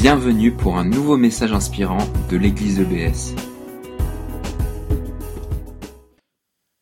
Bienvenue 0.00 0.50
pour 0.50 0.78
un 0.78 0.84
nouveau 0.86 1.18
message 1.18 1.52
inspirant 1.52 1.98
de 2.30 2.38
l'église 2.38 2.80
EBS. 2.80 3.34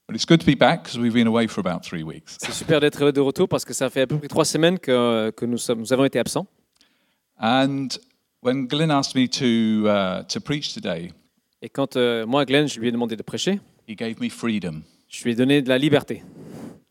Well, 0.08 0.14
it's 0.14 0.24
good 0.24 0.38
to 0.38 0.46
be 0.46 0.54
back 0.56 0.84
because 0.84 1.00
we've 1.00 1.12
been 1.12 1.26
away 1.26 1.48
for 1.48 1.58
about 1.58 1.82
three 1.82 2.04
weeks. 2.04 2.36
C'est 2.40 2.52
super 2.52 2.78
d'être 2.78 3.10
de 3.10 3.20
retour 3.20 3.48
parce 3.48 3.64
que 3.64 3.74
ça 3.74 3.90
fait 3.90 4.02
à 4.02 4.06
peu 4.06 4.18
près 4.18 4.28
trois 4.28 4.44
semaines 4.44 4.78
que, 4.78 5.30
que 5.30 5.46
nous, 5.46 5.58
sommes, 5.58 5.80
nous 5.80 5.92
avons 5.92 6.04
été 6.04 6.20
absents. 6.20 6.46
And 7.40 7.88
when 8.40 8.68
Glenn 8.68 8.92
asked 8.92 9.16
me 9.16 9.26
to, 9.26 9.88
uh, 9.88 10.22
to 10.28 10.40
preach 10.40 10.72
today, 10.72 11.10
Et 11.60 11.70
quand 11.70 11.96
euh, 11.96 12.24
moi, 12.24 12.44
Glenn, 12.44 12.68
je 12.68 12.78
lui 12.78 12.86
ai 12.86 12.92
demandé 12.92 13.16
de 13.16 13.22
prêcher, 13.24 13.58
he 13.88 13.96
gave 13.96 14.20
me 14.20 14.28
freedom. 14.30 14.82
je 15.08 15.24
lui 15.24 15.32
ai 15.32 15.34
donné 15.34 15.60
de 15.60 15.68
la 15.68 15.78
liberté. 15.78 16.22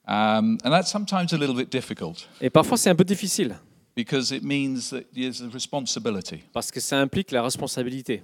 Um, 0.06 0.58
and 0.66 0.72
that's 0.72 0.92
sometimes 0.92 1.32
a 1.32 1.38
little 1.38 1.56
bit 1.56 1.72
difficult 1.72 2.28
Et 2.42 2.50
parfois, 2.50 2.76
c'est 2.76 2.90
un 2.90 2.96
peu 2.96 3.06
difficile 3.06 3.56
because 3.98 4.32
it 4.32 4.44
means 4.44 4.92
that 4.92 5.12
there's 5.12 5.42
a 5.42 5.50
responsibility. 5.50 6.44
parce 6.54 6.70
que 6.70 6.80
ça 6.80 7.00
implique 7.02 7.32
la 7.32 7.42
responsabilité. 7.42 8.22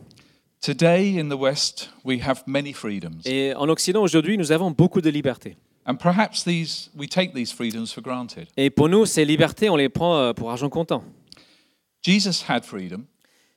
Today 0.62 1.20
in 1.20 1.28
the 1.28 1.38
West, 1.38 1.90
we 2.06 2.22
have 2.22 2.44
many 2.46 2.74
freedoms. 2.74 3.22
Et 3.26 3.54
en 3.56 3.68
Occident, 3.68 4.04
aujourd'hui, 4.04 4.38
nous 4.38 4.52
avons 4.52 4.70
beaucoup 4.72 5.02
de 5.02 5.10
liberté. 5.10 5.58
And 5.86 5.96
perhaps 5.96 6.44
these, 6.46 6.92
we 6.96 7.10
take 7.10 7.34
these 7.34 7.52
freedoms 7.52 7.88
for 7.92 8.02
granted. 8.02 8.48
Et 8.56 8.70
pour 8.70 8.88
nous, 8.88 9.06
ces 9.06 9.26
libertés, 9.26 9.70
on 9.70 9.76
les 9.76 9.90
prend 9.90 10.18
euh, 10.20 10.34
pour 10.34 10.52
argent 10.52 10.70
comptant. 10.70 11.04
Jesus 12.04 12.46
had 12.48 12.64
freedom, 12.64 13.06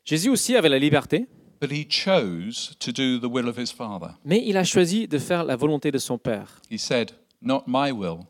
Jésus 0.05 0.31
aussi 0.31 0.57
avait 0.57 0.71
la 0.71 0.79
liberté, 0.79 1.27
but 1.61 1.71
he 1.71 1.87
chose 1.89 2.75
to 2.79 2.91
do 2.91 3.19
the 3.19 3.31
will 3.31 3.47
of 3.47 3.59
his 3.59 3.73
Father. 3.73 4.15
mais 4.25 4.43
il 4.45 4.57
a 4.57 4.65
choisi 4.65 5.07
de 5.07 5.19
faire 5.19 5.45
la 5.45 5.55
volonté 5.55 5.91
de 5.91 5.99
son 5.99 6.17
Père. 6.17 6.63
He 6.71 6.79
said, 6.79 7.13
Not 7.43 7.65
my 7.67 7.93
will, 7.93 8.27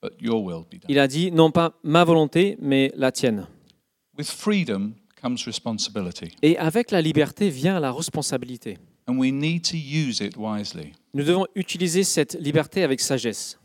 but 0.00 0.12
your 0.20 0.42
will 0.44 0.64
be 0.64 0.78
done. 0.78 0.86
Il 0.88 0.98
a 0.98 1.06
dit, 1.08 1.30
non 1.32 1.50
pas 1.50 1.74
ma 1.82 2.04
volonté, 2.04 2.56
mais 2.60 2.92
la 2.96 3.12
tienne. 3.12 3.46
With 4.16 4.28
freedom 4.28 4.92
comes 5.20 5.38
responsibility. 5.46 6.32
Et 6.42 6.56
avec 6.58 6.90
la 6.90 7.00
liberté 7.00 7.50
vient 7.50 7.80
la 7.80 7.92
responsabilité. 7.92 8.78
and 9.08 9.18
we 9.18 9.32
need 9.32 9.64
to 9.64 9.76
use 9.76 10.20
it 10.20 10.36
wisely. 10.36 10.92
Nous 11.14 11.24
devons 11.24 11.46
utiliser 11.54 12.04
cette 12.04 12.34
liberté 12.34 12.84
avec 12.84 13.00
sagesse. 13.00 13.56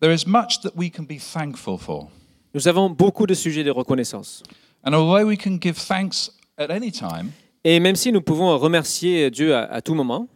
There 0.00 0.12
is 0.12 0.26
much 0.26 0.60
that 0.62 0.72
we 0.76 0.90
can 0.90 1.04
be 1.04 1.18
thankful 1.18 1.78
for. 1.78 2.08
Nous 2.54 2.66
avons 2.66 2.90
beaucoup 2.90 3.26
de 3.26 3.34
sujets 3.34 3.64
de 3.64 3.70
reconnaissance. 3.70 4.42
And 4.84 4.94
although 4.94 5.26
we 5.26 5.36
can 5.36 5.58
give 5.60 5.74
thanks 5.76 6.30
at 6.56 6.70
any 6.70 6.90
time, 6.90 7.32
Et 7.64 7.80
même 7.80 7.96
si 7.96 8.12
nous 8.12 8.20
pouvons 8.22 8.56
remercier 8.56 9.30
Dieu 9.30 9.54
à, 9.54 9.64
à 9.64 9.80
tout 9.80 9.94
moment, 9.94 10.28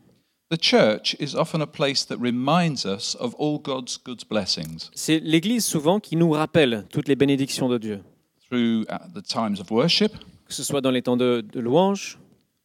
c'est 4.94 5.19
l'Église 5.20 5.64
souvent 5.64 6.00
qui 6.00 6.17
nous 6.17 6.31
rappelle 6.31 6.86
toutes 6.91 7.09
les 7.09 7.17
bénédictions 7.17 7.69
de 7.69 7.78
Dieu, 7.78 8.00
through 8.48 8.83
uh, 8.83 8.98
the 9.14 9.22
times 9.22 9.61
of 9.61 9.70
worship 9.70 10.12
que 10.47 10.55
ce 10.55 10.64
soit 10.64 10.83
dans 10.83 10.91
les 10.91 11.03
temps 11.03 11.17
de, 11.17 11.41
de 11.41 11.61
louange 11.61 12.19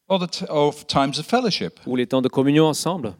or 0.09 0.19
the 0.19 0.43
of 0.49 0.85
times 0.87 1.19
of 1.19 1.25
fellowship. 1.25 1.79
ou 1.85 1.95
les 1.95 2.07
temps 2.07 2.21
de 2.21 2.27
communion 2.27 2.65
ensemble. 2.65 3.13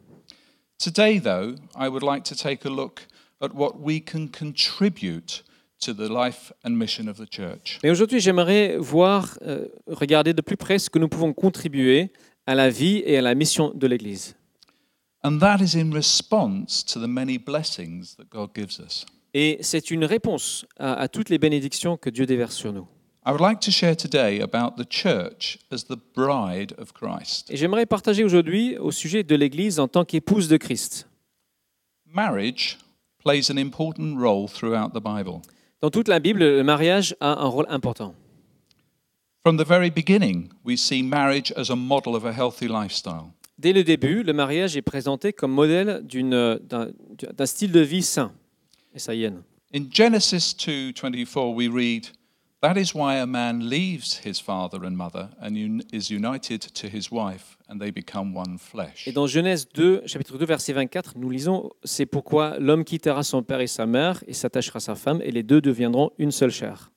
Today, 0.77 1.19
though, 1.19 1.55
I 1.75 1.87
would 1.87 2.03
like 2.03 2.23
to 2.25 2.35
take 2.35 2.65
a 2.65 2.69
look 2.69 3.07
at 3.41 3.49
what 3.53 3.75
we 3.79 4.01
can 4.03 4.27
contribute 4.27 5.43
to 5.79 5.93
the 5.93 6.09
life 6.09 6.51
and 6.63 6.71
mission 6.71 7.07
of 7.07 7.17
the 7.17 7.29
church. 7.29 7.79
Mais 7.83 7.89
aujourd'hui, 7.89 8.19
j'aimerais 8.19 8.77
voir, 8.77 9.37
euh, 9.41 9.67
regarder 9.87 10.33
de 10.33 10.41
plus 10.41 10.57
près 10.57 10.79
ce 10.79 10.89
que 10.89 10.99
nous 10.99 11.07
pouvons 11.07 11.33
contribuer 11.33 12.11
à 12.45 12.55
la 12.55 12.69
vie 12.69 13.01
et 13.05 13.17
à 13.17 13.21
la 13.21 13.35
mission 13.35 13.71
de 13.73 13.87
l'Église. 13.87 14.35
And 15.27 15.41
that 15.41 15.59
is 15.59 15.75
in 15.75 15.91
response 15.91 16.81
to 16.85 16.99
the 16.99 17.07
many 17.07 17.37
blessings 17.37 18.15
that 18.15 18.29
God 18.29 18.55
gives 18.55 18.79
us. 18.79 19.05
Et 19.33 19.57
c'est 19.59 19.91
une 19.91 20.05
réponse 20.05 20.65
à, 20.79 20.93
à 20.93 21.09
toutes 21.09 21.27
les 21.27 21.37
bénédictions 21.37 21.97
que 21.97 22.09
Dieu 22.09 22.25
déverse 22.25 22.55
sur 22.55 22.71
nous. 22.71 22.87
I 23.25 23.31
would 23.31 23.41
like 23.41 23.59
to 23.59 23.71
share 23.71 23.93
today 23.93 24.39
about 24.39 24.81
the 24.81 24.85
church 24.89 25.59
as 25.69 25.83
the 25.83 25.97
bride 26.15 26.73
of 26.77 26.93
Christ. 26.93 27.51
Et 27.51 27.57
j'aimerais 27.57 27.85
partager 27.85 28.23
aujourd'hui 28.23 28.77
au 28.77 28.91
sujet 28.91 29.23
de 29.23 29.35
l'Église 29.35 29.81
en 29.81 29.89
tant 29.89 30.05
qu'épouse 30.05 30.47
de 30.47 30.55
Christ. 30.55 31.09
Marriage 32.05 32.77
plays 33.21 33.51
an 33.51 33.57
important 33.57 34.17
role 34.17 34.47
throughout 34.47 34.93
the 34.93 35.03
Bible. 35.03 35.41
Dans 35.81 35.89
toute 35.89 36.07
la 36.07 36.19
Bible, 36.19 36.39
le 36.39 36.63
mariage 36.63 37.17
a 37.19 37.43
un 37.43 37.49
rôle 37.49 37.65
important. 37.67 38.15
From 39.43 39.57
the 39.57 39.67
very 39.67 39.89
beginning, 39.89 40.53
we 40.63 40.77
see 40.77 41.03
marriage 41.03 41.51
as 41.57 41.69
a 41.69 41.75
model 41.75 42.15
of 42.15 42.23
a 42.23 42.31
healthy 42.31 42.69
lifestyle. 42.69 43.33
Dès 43.59 43.73
le 43.73 43.83
début, 43.83 44.21
le 44.21 44.33
mariage 44.33 44.77
est 44.77 44.83
présenté 44.83 45.33
comme 45.33 45.51
modèle 45.51 46.05
d'un 46.05 47.45
style 47.45 47.71
de 47.71 47.79
vie 47.79 48.03
sain 48.03 48.31
et 48.93 48.99
saïenne. 48.99 49.41
In 49.73 49.85
Genesis 49.91 50.55
2:24 50.55 51.55
we 51.55 51.67
read, 51.67 52.05
"That 52.61 52.79
is 52.79 52.93
why 52.93 53.17
a 53.17 53.25
man 53.25 53.67
leaves 53.67 54.21
his 54.23 54.39
father 54.39 54.85
and 54.85 54.91
mother 54.91 55.29
and 55.41 55.81
is 55.91 56.11
united 56.11 56.71
to 56.73 56.87
his 56.87 57.11
wife 57.11 57.57
and 57.67 57.79
they 57.79 57.91
become 57.91 58.37
one 58.37 58.59
flesh." 58.59 59.07
Et 59.07 59.11
dans 59.11 59.25
Genèse 59.25 59.67
2, 59.73 60.03
chapitre 60.05 60.37
2, 60.37 60.45
verset 60.45 60.73
24, 60.73 61.17
nous 61.17 61.29
lisons 61.31 61.71
C'est 61.83 62.05
pourquoi 62.05 62.59
l'homme 62.59 62.85
quittera 62.85 63.23
son 63.23 63.41
père 63.41 63.59
et 63.59 63.67
sa 63.67 63.87
mère 63.87 64.23
et 64.27 64.33
s'attachera 64.33 64.77
à 64.77 64.81
sa 64.81 64.95
femme, 64.95 65.19
et 65.23 65.31
les 65.31 65.43
deux 65.43 65.61
deviendront 65.61 66.11
une 66.19 66.31
seule 66.31 66.51
chair. 66.51 66.91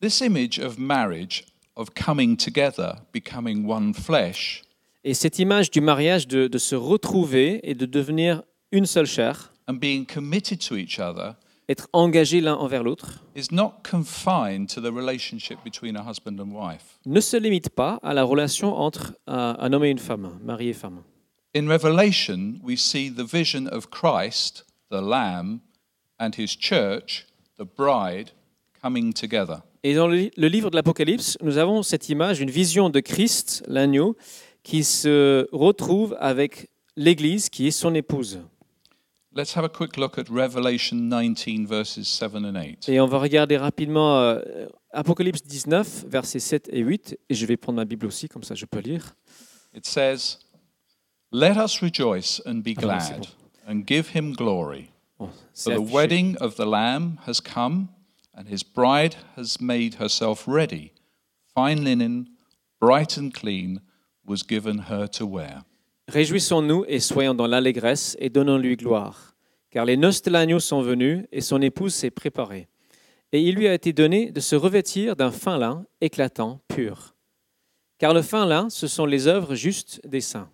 This 0.00 0.22
image 0.22 0.58
of 0.58 0.78
marriage, 0.78 1.44
of 1.76 1.90
coming 1.94 2.36
together, 2.36 2.94
becoming 3.12 3.66
one 3.68 3.92
flesh, 3.92 4.64
Et 5.08 5.14
cette 5.14 5.38
image 5.38 5.70
du 5.70 5.80
mariage 5.80 6.28
de, 6.28 6.48
de 6.48 6.58
se 6.58 6.74
retrouver 6.74 7.60
et 7.62 7.74
de 7.74 7.86
devenir 7.86 8.42
une 8.72 8.84
seule 8.84 9.06
chair, 9.06 9.54
and 9.66 9.76
being 9.80 10.04
committed 10.04 10.58
to 10.60 10.76
each 10.76 10.98
other 10.98 11.32
être 11.66 11.88
engagés 11.94 12.42
l'un 12.42 12.56
envers 12.56 12.82
l'autre, 12.82 13.24
is 13.34 13.46
not 13.50 13.76
confined 13.90 14.66
to 14.68 14.82
the 14.82 14.92
relationship 14.94 15.56
between 15.64 15.96
a 15.96 16.02
husband 16.02 16.38
and 16.38 16.52
wife. 16.52 16.98
ne 17.06 17.20
se 17.20 17.38
limite 17.38 17.70
pas 17.70 17.98
à 18.02 18.12
la 18.12 18.22
relation 18.22 18.76
entre 18.76 19.14
un, 19.26 19.56
un 19.58 19.72
homme 19.72 19.84
et 19.86 19.90
une 19.90 19.98
femme, 19.98 20.38
mari 20.44 20.68
et 20.68 20.74
femme. 20.74 21.02
In 21.56 21.68
Revelation, 21.68 22.56
we 22.62 22.76
see 22.76 23.10
the 23.10 23.24
vision 23.24 23.66
of 23.72 23.88
Christ, 23.88 24.66
the 24.90 25.00
Lamb, 25.00 25.60
and 26.20 26.32
his 26.36 26.48
church, 26.54 27.24
the 27.58 27.64
bride, 27.64 28.32
coming 28.82 29.14
together. 29.14 29.62
Et 29.84 29.94
dans 29.94 30.08
le, 30.08 30.28
le 30.36 30.48
livre 30.48 30.68
de 30.68 30.76
l'Apocalypse, 30.76 31.38
nous 31.40 31.56
avons 31.56 31.82
cette 31.82 32.10
image, 32.10 32.40
une 32.40 32.50
vision 32.50 32.90
de 32.90 33.00
Christ, 33.00 33.64
l'agneau, 33.68 34.16
qui 34.68 34.84
se 34.84 35.48
retrouve 35.50 36.14
avec 36.20 36.68
l'Église, 36.94 37.48
qui 37.48 37.66
est 37.66 37.70
son 37.70 37.94
épouse. 37.94 38.40
Let's 39.34 39.56
have 39.56 39.64
a 39.64 39.68
quick 39.70 39.96
look 39.96 40.18
at 40.18 40.24
Revelation 40.28 41.08
19, 41.08 41.66
verses 41.66 42.06
7 42.06 42.34
and 42.34 42.54
8. 42.54 42.88
Et 42.90 43.00
on 43.00 43.06
va 43.06 43.18
regarder 43.18 43.56
rapidement 43.56 44.20
euh, 44.20 44.66
Apocalypse 44.92 45.42
19, 45.42 46.04
versets 46.08 46.40
7 46.40 46.68
et 46.70 46.80
8. 46.80 47.18
Et 47.30 47.34
je 47.34 47.46
vais 47.46 47.56
prendre 47.56 47.76
ma 47.76 47.86
Bible 47.86 48.04
aussi, 48.04 48.28
comme 48.28 48.42
ça 48.42 48.54
je 48.54 48.66
peux 48.66 48.80
lire. 48.80 49.14
It 49.74 49.86
says, 49.86 50.38
Let 51.32 51.56
us 51.56 51.80
rejoice 51.80 52.42
and 52.44 52.56
be 52.56 52.74
Ah 52.76 52.80
bon, 52.82 53.00
c'est 53.00 53.14
glad 53.14 53.26
and 53.66 53.82
give 53.86 54.14
him 54.14 54.34
glory. 54.34 54.90
Bon, 55.18 55.30
For 55.54 55.72
the 55.72 55.80
wedding 55.80 56.36
of 56.42 56.56
the 56.56 56.66
Lamb 56.66 57.18
has 57.26 57.40
come, 57.40 57.88
and 58.34 58.44
his 58.50 58.62
bride 58.62 59.16
has 59.34 59.62
made 59.62 59.94
herself 59.98 60.46
ready. 60.46 60.92
Fine 61.54 61.84
linen, 61.84 62.26
bright 62.80 63.16
and 63.16 63.32
clean, 63.32 63.80
was 64.28 64.42
given 64.48 64.84
her 64.90 65.08
to 65.08 65.26
wear. 65.26 65.62
Réjouissons-nous 66.08 66.84
et 66.88 67.00
soyons 67.00 67.34
dans 67.34 67.46
l'allégresse 67.46 68.16
et 68.18 68.30
donnons-lui 68.30 68.76
gloire. 68.76 69.36
Car 69.70 69.84
les 69.84 69.96
noces 69.96 70.22
de 70.22 70.30
l'agneau 70.30 70.60
sont 70.60 70.80
venues 70.80 71.26
et 71.32 71.40
son 71.40 71.60
épouse 71.60 71.94
s'est 71.94 72.10
préparée. 72.10 72.68
Et 73.32 73.42
il 73.42 73.54
lui 73.54 73.68
a 73.68 73.74
été 73.74 73.92
donné 73.92 74.30
de 74.30 74.40
se 74.40 74.56
revêtir 74.56 75.16
d'un 75.16 75.30
fin 75.30 75.58
lin 75.58 75.84
éclatant, 76.00 76.60
pur. 76.68 77.14
Car 77.98 78.14
le 78.14 78.22
fin 78.22 78.46
lin, 78.46 78.70
ce 78.70 78.86
sont 78.86 79.04
les 79.04 79.26
œuvres 79.26 79.54
justes 79.54 80.00
des 80.06 80.22
saints. 80.22 80.50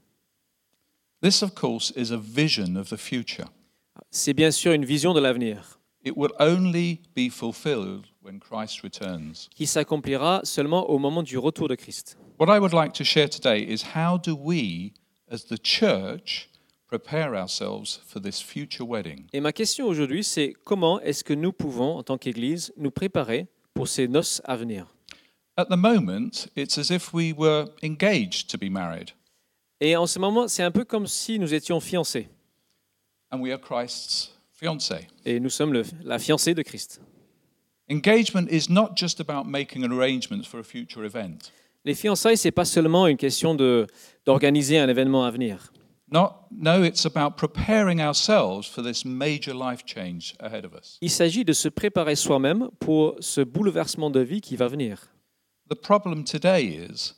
This, 1.23 1.43
of 1.43 1.55
course, 1.55 1.93
is 1.97 2.13
a 2.13 2.19
vision 2.19 2.75
of 2.77 2.91
the 2.91 2.97
future. 2.97 3.47
C'est 4.11 4.35
bien 4.35 4.51
sûr 4.51 4.73
une 4.73 4.85
vision 4.85 5.15
de 5.15 5.21
l'avenir 5.21 5.79
It 6.05 6.17
will 6.17 6.33
only 6.39 7.01
be 7.17 7.31
fulfilled 7.31 8.07
when 8.23 8.39
Christ 8.39 8.83
returns. 8.83 9.49
qui 9.57 9.67
s'accomplira 9.67 10.41
seulement 10.45 10.89
au 10.91 10.99
moment 10.99 11.23
du 11.23 11.39
retour 11.39 11.69
de 11.69 11.75
Christ. 11.77 12.17
What 12.39 12.55
I 12.55 12.59
would 12.59 12.75
like 12.75 12.93
to 12.95 13.05
share 13.05 13.29
today 13.29 13.63
is 13.63 13.83
how 13.95 14.19
do 14.19 14.35
we, 14.37 14.93
as 15.31 15.45
the 15.47 15.57
church, 15.63 16.51
prepare 16.89 17.35
ourselves 17.35 18.01
for 18.07 18.21
this 18.21 18.41
future 18.43 18.85
wedding? 18.87 19.27
Et 19.33 19.41
ma 19.41 19.53
question 19.53 19.87
aujourd'hui, 19.87 20.23
c'est 20.25 20.53
comment 20.65 21.01
est-ce 21.01 21.25
que 21.25 21.33
nous 21.33 21.53
pouvons, 21.53 21.97
en 21.97 22.03
tant 22.03 22.19
qu'Église, 22.19 22.73
nous 22.77 22.91
préparer 22.91 23.47
pour 23.73 23.89
ces 23.89 24.07
noces 24.09 24.43
à 24.45 24.57
venir? 24.57 24.87
At 25.57 25.67
the 25.67 25.77
moment, 25.77 26.49
it's 26.57 26.77
as 26.77 26.91
if 26.91 27.15
we 27.15 27.33
were 27.33 27.67
engaged 27.83 28.49
to 28.51 28.59
be 28.59 28.69
married, 28.71 29.13
Et 29.81 29.97
en 29.97 30.07
ce 30.07 30.19
moment, 30.19 30.49
c'est 30.49 30.63
un 30.65 30.71
peu 30.71 30.85
comme 30.85 31.07
si 31.07 31.39
nous 31.39 31.55
étions 31.55 31.81
fiancés. 31.81 32.29
and 33.31 33.41
we 33.41 33.51
are 33.53 33.59
Christ's 33.61 34.31
fiancé. 34.55 35.09
Et 35.25 35.41
nous 35.41 35.51
sommes 35.51 35.73
le- 35.73 35.85
la 36.03 36.19
fiancée 36.19 36.55
de 36.55 36.63
Christ. 36.63 37.01
Engagement 37.91 38.47
is 38.51 38.71
not 38.71 38.97
just 38.97 39.21
about 39.21 39.45
making 39.49 39.85
arrangements 39.85 40.45
for 40.47 40.59
a 40.61 40.63
future 40.63 41.05
event. 41.05 41.51
Les 41.85 41.95
fiançailles, 41.95 42.39
c'est 42.39 42.51
pas 42.51 42.65
seulement 42.65 43.07
une 43.07 43.19
question 43.19 43.55
de- 43.55 43.87
d'organiser 44.25 44.79
un 44.79 44.89
événement 44.89 45.25
à 45.25 45.31
venir. 45.31 45.71
Not, 46.11 46.47
no, 46.51 46.83
it's 46.85 47.05
about 47.07 47.37
preparing 47.37 48.01
ourselves 48.01 48.67
for 48.67 48.83
this 48.83 49.05
major 49.05 49.53
life 49.55 49.83
change 49.85 50.35
ahead 50.39 50.65
of 50.65 50.73
us. 50.75 50.99
Il 51.03 51.11
s'agit 51.11 51.45
de 51.45 51.53
se 51.53 51.69
préparer 51.69 52.15
soi-même 52.15 52.71
pour 52.79 53.17
ce 53.21 53.41
bouleversement 53.43 54.11
de 54.11 54.21
vie 54.21 54.41
qui 54.41 54.57
va 54.57 54.69
venir. 54.69 55.11
The 55.69 55.75
problem 55.75 56.25
today 56.25 56.65
is 56.91 57.15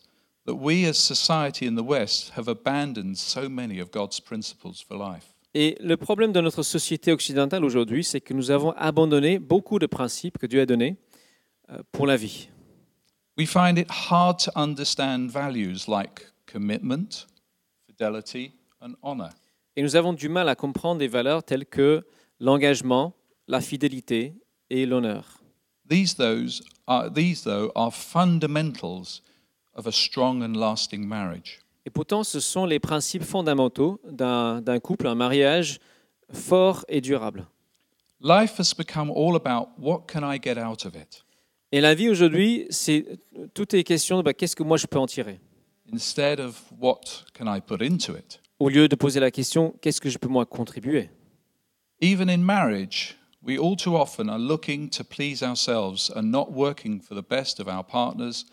that 0.47 0.55
we 0.55 0.87
as 0.89 0.95
society 0.95 1.67
in 1.67 1.75
the 1.77 1.85
West 1.85 2.33
have 2.37 2.49
abandoned 2.49 3.17
so 3.17 3.49
many 3.49 3.81
of 3.81 3.91
God's 3.93 4.21
principles 4.21 4.81
for 4.81 4.97
life. 4.97 5.35
Et 5.59 5.75
le 5.81 5.97
problème 5.97 6.33
de 6.33 6.41
notre 6.43 6.63
société 6.63 7.13
occidentale 7.13 7.65
aujourd'hui, 7.65 8.05
c'est 8.05 8.21
que 8.21 8.35
nous 8.35 8.51
avons 8.51 8.73
abandonné 8.73 9.39
beaucoup 9.39 9.79
de 9.79 9.87
principes 9.87 10.37
que 10.37 10.45
Dieu 10.45 10.61
a 10.61 10.67
donnés 10.67 10.99
euh, 11.71 11.79
pour 11.93 12.07
la 12.07 12.19
vie. 12.19 12.51
We 13.39 13.49
find 13.49 13.79
it 13.79 13.89
hard 13.91 14.39
to 14.45 14.51
understand 14.55 15.31
values 15.31 15.89
like 15.89 16.27
commitment, 16.45 17.27
fidelity, 17.87 18.53
and 18.83 18.97
honor. 19.03 19.31
Et 19.77 19.83
nous 19.83 19.97
avons 19.97 20.13
du 20.13 20.29
mal 20.29 20.51
à 20.51 20.57
comprendre 20.57 20.99
des 20.99 21.09
valeurs 21.09 21.43
telles 21.43 21.65
que 21.65 22.05
l'engagement, 22.39 23.15
la 23.49 23.63
fidélité 23.63 24.35
et 24.69 24.85
l'honneur. 24.85 25.41
These, 25.89 26.17
those 26.17 26.63
are, 26.87 27.11
these, 27.11 27.45
though, 27.45 27.73
are 27.75 27.91
fundamentals 27.91 29.23
of 29.73 29.87
a 29.87 29.93
strong 29.93 30.43
and 30.43 30.55
lasting 30.55 31.09
marriage. 31.09 31.61
Et 31.87 31.91
pourtant, 31.91 32.25
ce 32.25 32.41
sont 32.41 32.67
les 32.67 32.81
principes 32.81 33.23
fondamentaux 33.23 34.01
d'un 34.11 34.81
couple, 34.81 35.07
un 35.07 35.15
mariage 35.15 35.79
fort 36.33 36.85
et 36.89 37.01
durable. 37.01 37.47
Life 38.21 38.59
has 38.59 38.73
become 38.77 39.11
all 39.11 39.37
about 39.37 39.69
what 39.79 40.07
can 40.09 40.29
I 40.29 40.41
get 40.43 40.59
out 40.59 40.85
of 40.85 40.97
it, 40.97 41.25
Et 41.71 41.81
la 41.81 41.95
vie 41.95 42.09
aujourd'hui, 42.09 42.67
c'est 42.71 43.19
tout 43.55 43.77
est 43.77 43.85
question 43.85 44.17
de 44.19 44.23
bah, 44.23 44.33
qu'est-ce 44.33 44.57
que 44.57 44.63
moi 44.63 44.79
je 44.79 44.87
peux 44.87 44.99
en 44.99 45.07
tirer, 45.07 45.39
instead 45.93 46.41
of 46.41 46.63
what 46.81 47.01
can 47.35 47.47
I 47.47 47.61
put 47.61 47.83
into 47.83 48.17
it? 48.17 48.41
au 48.59 48.69
lieu 48.69 48.89
de 48.89 48.97
poser 48.97 49.21
la 49.21 49.31
question 49.31 49.75
qu'est-ce 49.81 50.01
que 50.01 50.09
je 50.09 50.19
peux 50.19 50.29
moi 50.29 50.47
contribuer? 50.47 51.11
Even 52.01 52.29
in 52.31 52.39
marriage, 52.39 53.17
we 53.43 53.59
all 53.59 53.77
too 53.77 53.97
often 53.97 54.29
are 54.29 54.39
looking 54.41 54.89
to 54.91 55.05
please 55.05 55.43
ourselves 55.45 56.11
and 56.17 56.23
not 56.23 56.51
working 56.53 57.01
for 57.01 57.15
the 57.15 57.27
best 57.27 57.61
of 57.61 57.69
our 57.69 57.85
partners 57.85 58.47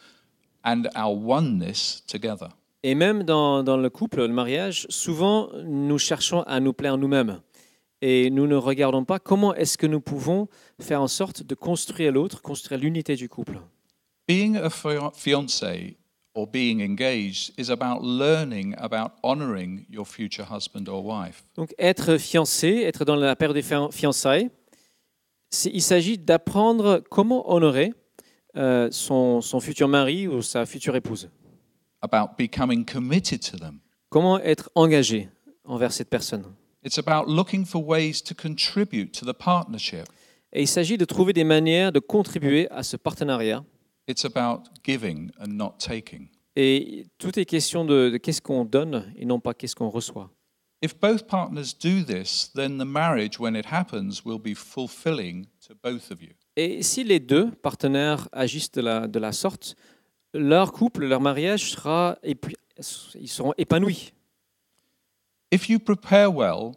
and 0.63 0.89
our 0.95 1.15
oneness 1.15 2.03
together. 2.05 2.49
Et 2.83 2.95
même 2.95 3.23
dans, 3.23 3.63
dans 3.63 3.77
le 3.77 3.89
couple, 3.89 4.19
le 4.21 4.27
mariage, 4.27 4.85
souvent 4.89 5.49
nous 5.65 5.97
cherchons 5.97 6.41
à 6.43 6.59
nous 6.59 6.73
plaire 6.73 6.97
nous-mêmes. 6.97 7.39
Et 8.01 8.29
nous 8.29 8.47
ne 8.47 8.55
regardons 8.55 9.05
pas 9.05 9.19
comment 9.19 9.55
est-ce 9.55 9.77
que 9.77 9.87
nous 9.87 10.01
pouvons 10.01 10.49
faire 10.81 11.01
en 11.01 11.07
sorte 11.07 11.43
de 11.43 11.55
construire 11.55 12.11
l'autre, 12.11 12.41
construire 12.41 12.81
l'unité 12.81 13.15
du 13.15 13.29
couple. 13.29 13.57
Being 14.27 14.57
a 14.57 14.69
fia- 14.69 15.11
fiance 15.15 15.63
or 16.35 16.47
being 16.47 16.81
engaged 16.81 17.53
is 17.57 17.71
about 17.71 18.01
learning 18.03 18.75
about 18.77 19.11
honoring 19.23 19.85
your 19.89 20.05
future 20.05 20.45
husband 20.51 20.89
or 20.89 21.05
wife. 21.05 21.45
Donc 21.55 21.73
être 21.77 22.17
fiancé, 22.17 22.81
être 22.85 23.05
dans 23.05 23.15
la 23.15 23.35
période 23.37 23.55
des 23.55 23.61
fian- 23.61 23.91
fiançailles, 23.91 24.49
il 25.71 25.81
s'agit 25.81 26.17
d'apprendre 26.17 27.01
comment 27.09 27.49
honorer 27.53 27.93
euh, 28.57 28.89
son, 28.91 29.39
son 29.41 29.59
futur 29.61 29.87
mari 29.87 30.27
ou 30.27 30.41
sa 30.41 30.65
future 30.65 30.95
épouse. 30.97 31.29
About 32.03 32.37
becoming 32.37 32.85
committed 32.85 33.41
to 33.51 33.57
them. 33.57 33.79
Comment 34.09 34.37
être 34.39 34.69
engagé 34.75 35.29
envers 35.63 35.93
cette 35.93 36.09
personne? 36.09 36.43
It's 36.83 36.99
about 36.99 37.31
looking 37.31 37.65
for 37.65 37.81
ways 37.83 38.21
to 38.23 38.35
contribute 38.35 39.11
to 39.19 39.25
the 39.25 39.33
partnership. 39.35 40.05
Et 40.51 40.61
il 40.61 40.67
s'agit 40.67 40.97
de 40.97 41.05
trouver 41.05 41.33
des 41.33 41.43
manières 41.43 41.91
de 41.91 41.99
contribuer 41.99 42.69
à 42.69 42.83
ce 42.83 42.97
partenariat. 42.97 43.63
It's 44.07 44.25
about 44.25 44.63
giving 44.83 45.31
and 45.39 45.47
not 45.47 45.75
taking. 45.79 46.27
Et 46.55 47.07
tout 47.17 47.39
est 47.39 47.45
question 47.45 47.85
de, 47.85 48.09
de 48.09 48.17
qu'est-ce 48.17 48.41
qu'on 48.41 48.65
donne 48.65 49.11
et 49.15 49.25
non 49.25 49.39
pas 49.39 49.53
qu'est-ce 49.53 49.75
qu'on 49.75 49.89
reçoit. 49.89 50.29
If 50.83 50.99
both 50.99 51.27
partners 51.27 51.73
do 51.81 52.03
this, 52.03 52.51
then 52.53 52.77
the 52.77 52.85
marriage, 52.85 53.39
when 53.39 53.55
it 53.55 53.65
happens, 53.71 54.25
will 54.25 54.37
be 54.37 54.53
fulfilling 54.53 55.45
to 55.65 55.73
both 55.81 56.11
of 56.11 56.21
you. 56.21 56.33
Et 56.57 56.83
si 56.83 57.05
les 57.05 57.21
deux 57.21 57.49
partenaires 57.51 58.27
agissent 58.33 58.73
de 58.73 58.81
la, 58.81 59.07
de 59.07 59.17
la 59.17 59.31
sorte, 59.31 59.77
leur 60.33 60.71
couple, 60.71 61.05
leur 61.05 61.21
mariage 61.21 61.71
sera 61.71 62.17
épu- 62.23 62.55
ils 63.15 63.29
seront 63.29 63.53
épanouis. 63.57 64.13
If 65.51 65.69
you 65.69 65.79
prepare 65.79 66.31
well, 66.33 66.73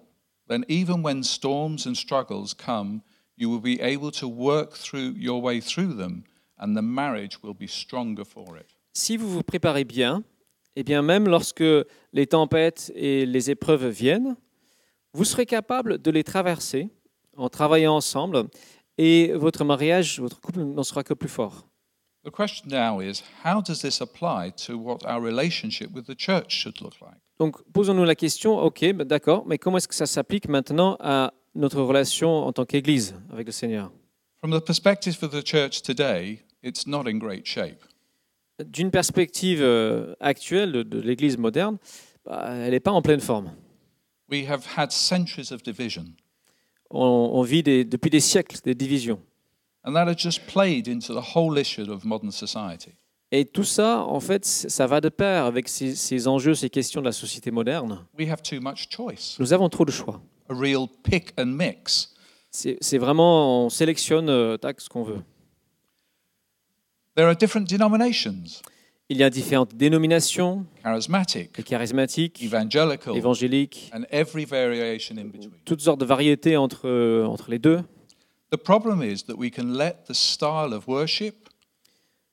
then 0.49 0.65
even 0.69 1.03
when 1.03 1.23
storms 1.23 1.87
and 1.87 1.95
struggles 1.95 2.55
come, 2.55 3.01
you 3.39 3.51
will 3.51 3.61
be 3.61 3.81
able 3.81 4.11
to 4.13 4.27
work 4.29 4.75
through 4.75 5.15
your 5.17 5.43
way 5.43 5.61
through 5.61 5.97
them, 5.97 6.23
and 6.59 6.75
the 6.75 6.83
marriage 6.83 7.43
will 7.43 7.55
be 7.55 7.67
stronger 7.67 8.25
for 8.25 8.57
it. 8.59 8.67
Si 8.93 9.17
vous 9.17 9.29
vous 9.29 9.43
préparez 9.43 9.85
bien, 9.85 10.23
et 10.75 10.83
bien 10.83 11.03
même 11.03 11.29
lorsque 11.29 11.65
les 12.13 12.27
tempêtes 12.27 12.93
et 12.95 13.25
les 13.25 13.51
épreuves 13.51 13.89
viennent, 13.89 14.37
vous 15.15 15.25
serez 15.25 15.47
capable 15.47 15.99
de 15.99 16.11
les 16.11 16.25
traverser 16.25 16.91
en 17.37 17.49
travaillant 17.49 17.95
ensemble 17.95 18.45
et 18.99 19.33
votre 19.33 19.65
mariage, 19.65 20.21
votre 20.21 20.41
couple 20.41 20.61
n'en 20.61 20.83
sera 20.83 21.03
que 21.03 21.15
plus 21.15 21.29
fort. 21.29 21.67
The 22.27 22.33
question 22.33 22.69
now 22.71 22.99
is 22.99 23.23
how 23.45 23.61
does 23.63 23.83
this 23.83 24.01
apply 24.01 24.51
to 24.67 24.77
what 24.77 25.07
our 25.07 25.21
relationship 25.21 25.93
with 25.95 26.07
the 26.07 26.17
church 26.17 26.51
should 26.51 26.81
look 26.81 26.95
like? 27.01 27.21
Donc 27.39 27.63
posons-nous 27.73 28.03
la 28.05 28.17
question, 28.17 28.59
ok, 28.59 28.81
ben 28.95 29.05
d'accord, 29.05 29.47
mais 29.47 29.59
comment 29.59 29.77
est-ce 29.77 29.87
que 29.87 29.95
ça 29.95 30.07
s'applique 30.07 30.49
maintenant 30.49 30.97
à 30.99 31.33
notre 31.55 31.81
relation 31.83 32.29
en 32.45 32.53
tant 32.53 32.65
qu'Église 32.65 33.15
avec 33.33 33.47
le 33.47 33.53
Seigneur? 33.53 33.93
From 34.41 34.51
the 34.51 34.61
perspective 34.65 35.17
of 35.23 35.31
the 35.31 35.47
church 35.47 35.83
today, 35.83 36.41
it's 36.65 36.85
not 36.85 37.05
in 37.07 37.19
great 37.19 37.47
shape. 37.47 37.85
D'une 38.65 38.91
perspective 38.91 39.61
euh, 39.63 40.17
actuelle 40.19 40.73
de, 40.73 41.01
l'Église 41.01 41.39
moderne, 41.39 41.79
bah, 42.25 42.49
elle 42.49 42.73
n'est 42.73 42.81
pas 42.81 42.91
en 42.91 43.03
pleine 43.03 43.21
forme. 43.21 43.53
We 44.29 44.49
have 44.51 44.67
had 44.77 44.91
centuries 44.91 45.53
of 45.53 45.63
division, 45.63 46.07
On, 46.91 47.31
on 47.35 47.43
vit 47.43 47.63
des- 47.63 47.85
depuis 47.85 48.11
des 48.11 48.19
siècles 48.19 48.59
des 48.65 48.75
divisions. 48.75 49.21
Et 53.33 53.45
tout 53.45 53.65
ça, 53.65 54.05
en 54.05 54.21
fait, 54.21 54.45
ça 54.45 54.87
va 54.87 55.01
de 55.01 55.09
pair 55.09 55.45
avec 55.45 55.69
ces, 55.69 55.95
ces 55.95 56.29
enjeux, 56.29 56.55
ces 56.55 56.71
questions 56.71 57.01
de 57.01 57.07
la 57.07 57.13
société 57.13 57.51
moderne. 57.51 58.05
We 58.19 58.29
have 58.29 58.43
too 58.43 58.61
much 58.61 58.89
choice, 58.91 59.37
Nous 59.39 59.53
avons 59.53 59.69
trop 59.69 59.85
de 59.85 59.91
choix. 59.91 60.21
a 60.49 60.55
real 60.55 60.87
pick 61.03 61.33
and 61.39 61.47
mix. 61.47 62.15
C'est 62.51 62.99
vraiment, 62.99 63.67
on 63.67 63.69
sélectionne 63.69 64.29
euh, 64.31 64.57
tac, 64.57 64.81
ce 64.81 64.89
qu'on 64.89 65.03
veut. 65.03 65.23
There 67.17 67.27
are 67.27 67.37
different 67.37 67.65
denominations 67.69 68.63
Il 69.09 69.19
y 69.19 69.23
a 69.23 69.31
différentes 69.31 69.75
dénominations, 69.75 70.65
charismatic, 70.83 71.65
charismatiques, 71.65 72.43
évangéliques, 73.15 73.91
between. 75.31 75.51
toutes 75.65 75.81
sortes 75.81 76.01
de 76.01 76.05
variétés 76.05 76.57
entre, 76.57 76.89
euh, 76.89 77.25
entre 77.27 77.51
les 77.51 77.59
deux. 77.59 77.81
The 78.53 78.57
problem 78.57 79.03
is 79.03 79.25
that 79.27 79.37
we 79.37 79.51
can 79.51 79.75
let 79.77 80.05
the 80.09 80.15
style 80.15 80.73
of 80.73 80.87
worship 80.87 81.49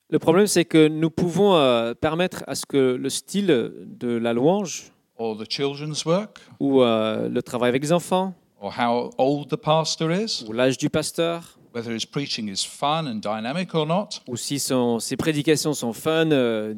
Le 0.10 0.20
problème, 0.20 0.46
c'est 0.46 0.66
que 0.66 0.88
nous 0.88 1.10
pouvons 1.10 1.56
euh, 1.56 1.96
permettre 1.96 2.44
à 2.46 2.54
ce 2.54 2.66
que 2.68 2.96
le 2.96 3.10
style 3.10 3.72
de 3.88 4.10
la 4.10 4.34
louange 4.34 4.92
or 5.18 5.36
the 5.38 5.50
children's 5.50 6.06
work 6.06 6.40
ou 6.60 6.82
euh, 6.84 7.28
le 7.30 7.42
travail 7.42 7.70
avec 7.70 7.82
les 7.82 7.92
enfants 7.92 8.36
or 8.62 8.74
how 8.78 9.10
old 9.18 9.50
the 9.50 9.56
pastor 9.56 10.12
is, 10.12 10.44
ou 10.48 10.54
l'âge 10.54 10.78
du 10.78 10.90
pasteur 10.90 11.58
whether 11.74 11.92
his 11.92 12.06
preaching 12.06 12.48
is 12.48 12.64
fun 12.64 13.08
and 13.08 13.16
dynamic 13.16 13.74
or 13.74 13.88
not, 13.88 14.22
ou 14.28 14.36
si 14.38 14.60
son- 14.60 15.00
ses 15.00 15.18
prédications 15.18 15.74
sont 15.74 15.94
fun, 15.94 16.30
euh, 16.32 16.76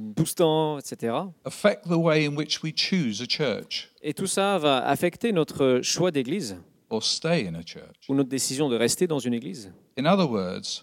etc. 0.79 1.13
affect 1.43 1.83
the 1.89 1.97
way 1.97 2.25
in 2.25 2.37
which 2.37 2.63
we 2.63 2.71
choose 2.73 3.21
a 3.21 3.25
church 3.27 3.91
Et 4.01 4.13
tout 4.13 4.27
ça 4.27 4.57
va 4.57 4.77
affecter 4.87 5.33
notre 5.33 5.81
choix 5.83 6.11
d'église 6.11 6.55
or 6.89 7.03
stay 7.03 7.47
in 7.47 7.55
a 7.55 7.63
church. 7.63 8.07
ou 8.09 8.15
notre 8.15 8.29
décision 8.29 8.69
de 8.69 8.75
rester 8.75 9.07
dans 9.07 9.19
une 9.19 9.33
église. 9.33 9.73
In 9.97 10.05
other 10.05 10.29
words, 10.29 10.81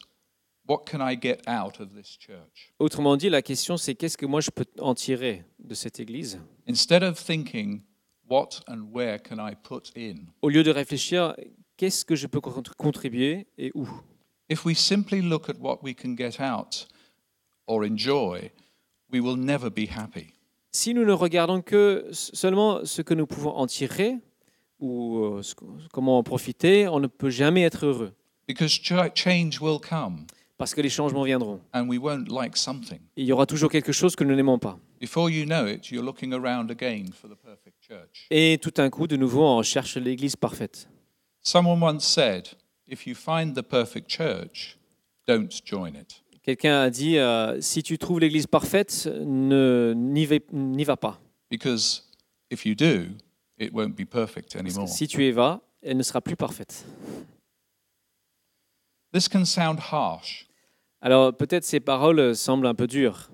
what 0.68 0.84
can 0.90 0.98
I 1.06 1.16
get 1.20 1.38
out 1.48 1.80
of 1.80 1.90
this 1.94 2.16
church? 2.18 2.72
Autrement 2.78 3.16
dit, 3.16 3.28
la 3.28 3.42
question 3.42 3.76
c'est 3.76 3.94
qu'est-ce 3.94 4.16
que 4.16 4.26
moi 4.26 4.40
je 4.40 4.50
peux 4.50 4.64
en 4.80 4.94
tirer 4.94 5.44
de 5.58 5.74
cette 5.74 6.00
église? 6.00 6.40
Instead 6.68 7.02
of 7.02 7.18
thinking, 7.22 7.82
what 8.28 8.60
and 8.68 8.88
where 8.92 9.18
can 9.20 9.36
I 9.38 9.54
put 9.54 9.92
in? 9.96 10.26
Au 10.42 10.48
lieu 10.48 10.62
de 10.62 10.70
réfléchir 10.70 11.34
qu'est-ce 11.76 12.04
que 12.04 12.14
je 12.16 12.26
peux 12.26 12.40
con- 12.40 12.62
contribuer 12.76 13.46
et 13.58 13.70
où? 13.74 13.88
If 14.50 14.64
we 14.64 14.76
simply 14.76 15.22
look 15.22 15.48
at 15.48 15.54
what 15.60 15.78
we 15.82 15.94
can 15.94 16.14
get 16.16 16.40
out 16.40 16.86
or 17.66 17.84
enjoy, 17.84 18.50
we 19.12 19.20
will 19.20 19.36
never 19.36 19.70
be 19.70 19.88
happy. 19.88 20.34
Si 20.74 20.94
nous 20.94 21.04
ne 21.04 21.12
regardons 21.12 21.60
que 21.62 22.06
seulement 22.12 22.84
ce 22.84 23.02
que 23.02 23.12
nous 23.14 23.26
pouvons 23.26 23.50
en 23.54 23.66
tirer 23.66 24.16
ou 24.82 25.24
euh, 25.24 25.42
comment 25.92 26.18
en 26.18 26.22
profiter, 26.22 26.88
on 26.88 27.00
ne 27.00 27.06
peut 27.06 27.30
jamais 27.30 27.62
être 27.62 27.86
heureux 27.86 28.12
Because 28.48 28.72
ch- 28.72 29.12
change 29.14 29.60
will 29.60 29.78
come 29.80 30.26
parce 30.58 30.74
que 30.74 30.80
les 30.80 30.90
changements 30.90 31.22
viendront. 31.24 31.60
and 31.72 31.88
we 31.88 31.98
won't 31.98 32.26
like 32.28 32.56
something. 32.56 32.98
Il 33.16 33.24
y 33.24 33.32
aura 33.32 33.46
toujours 33.46 33.70
quelque 33.70 33.92
chose 33.92 34.14
que 34.14 34.24
nous 34.24 34.34
n'aimons 34.34 34.58
pas. 34.58 34.78
Before 35.00 35.30
you 35.30 35.44
know 35.46 35.66
it, 35.66 35.90
you're 35.90 36.04
looking 36.04 36.32
around 36.34 36.70
again 36.70 37.06
for 37.12 37.28
the 37.30 37.36
perfect 37.36 37.76
church. 37.80 38.26
Et 38.30 38.58
tout 38.60 38.70
d'un 38.70 38.90
coup, 38.90 39.06
de 39.06 39.16
nouveau, 39.16 39.42
on 39.44 39.62
cherche 39.62 39.96
l'église 39.96 40.36
parfaite. 40.36 40.88
Someone 41.42 41.82
once 41.82 42.04
said, 42.04 42.48
if 42.86 43.06
you 43.06 43.14
find 43.14 43.54
the 43.54 43.62
perfect 43.62 44.08
church, 44.08 44.76
don't 45.26 45.50
join 45.64 45.94
it. 45.96 46.22
Quelqu'un 46.44 46.80
a 46.82 46.90
dit 46.90 47.18
euh, 47.18 47.60
si 47.60 47.82
tu 47.84 47.98
trouves 47.98 48.18
l'église 48.20 48.46
parfaite, 48.48 49.08
ne 49.24 49.92
n'y 49.96 50.26
va, 50.26 50.36
va 50.52 50.96
pas. 50.96 51.20
Because 51.50 52.08
if 52.50 52.64
you 52.66 52.74
do, 52.74 53.06
it 53.62 53.72
won't 53.72 53.94
be 53.96 54.04
perfect 54.04 54.56
anymore. 54.56 54.88
si 54.88 55.06
tu 55.06 55.24
y 55.24 55.30
vas, 55.30 55.60
elle 55.82 55.96
ne 55.96 56.02
sera 56.02 56.20
plus 56.20 56.36
parfaite. 56.36 56.84
This 59.12 59.28
can 59.28 59.44
sound 59.44 59.78
harsh, 59.92 60.46
Alors 61.00 61.36
peut-être 61.36 61.64
ces 61.64 61.80
paroles 61.80 62.34
semblent 62.34 62.66
un 62.66 62.74
peu 62.74 62.86
dures, 62.86 63.28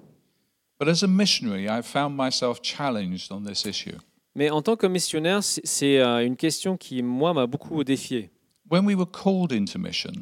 But 0.80 0.88
as 0.88 1.02
a 1.02 1.08
missionary, 1.08 1.66
I 1.68 1.82
found 1.82 2.16
myself 2.16 2.61
challenged 2.62 3.30
on 3.32 3.42
this 3.42 3.64
issue. 3.64 3.97
mais 4.35 4.50
en 4.50 4.62
tant 4.62 4.76
que 4.76 4.87
missionnaire, 4.87 5.42
c'est- 5.42 5.99
euh, 6.00 6.25
une 6.25 6.37
question 6.37 6.76
qui, 6.76 7.02
moi, 7.02 7.32
m'a 7.35 7.47
beaucoup 7.47 7.82
défié. 7.85 8.30
When 8.70 8.85
we 8.87 8.94
were 8.94 9.11
called 9.11 9.52
into 9.52 9.78
mission, 9.78 10.12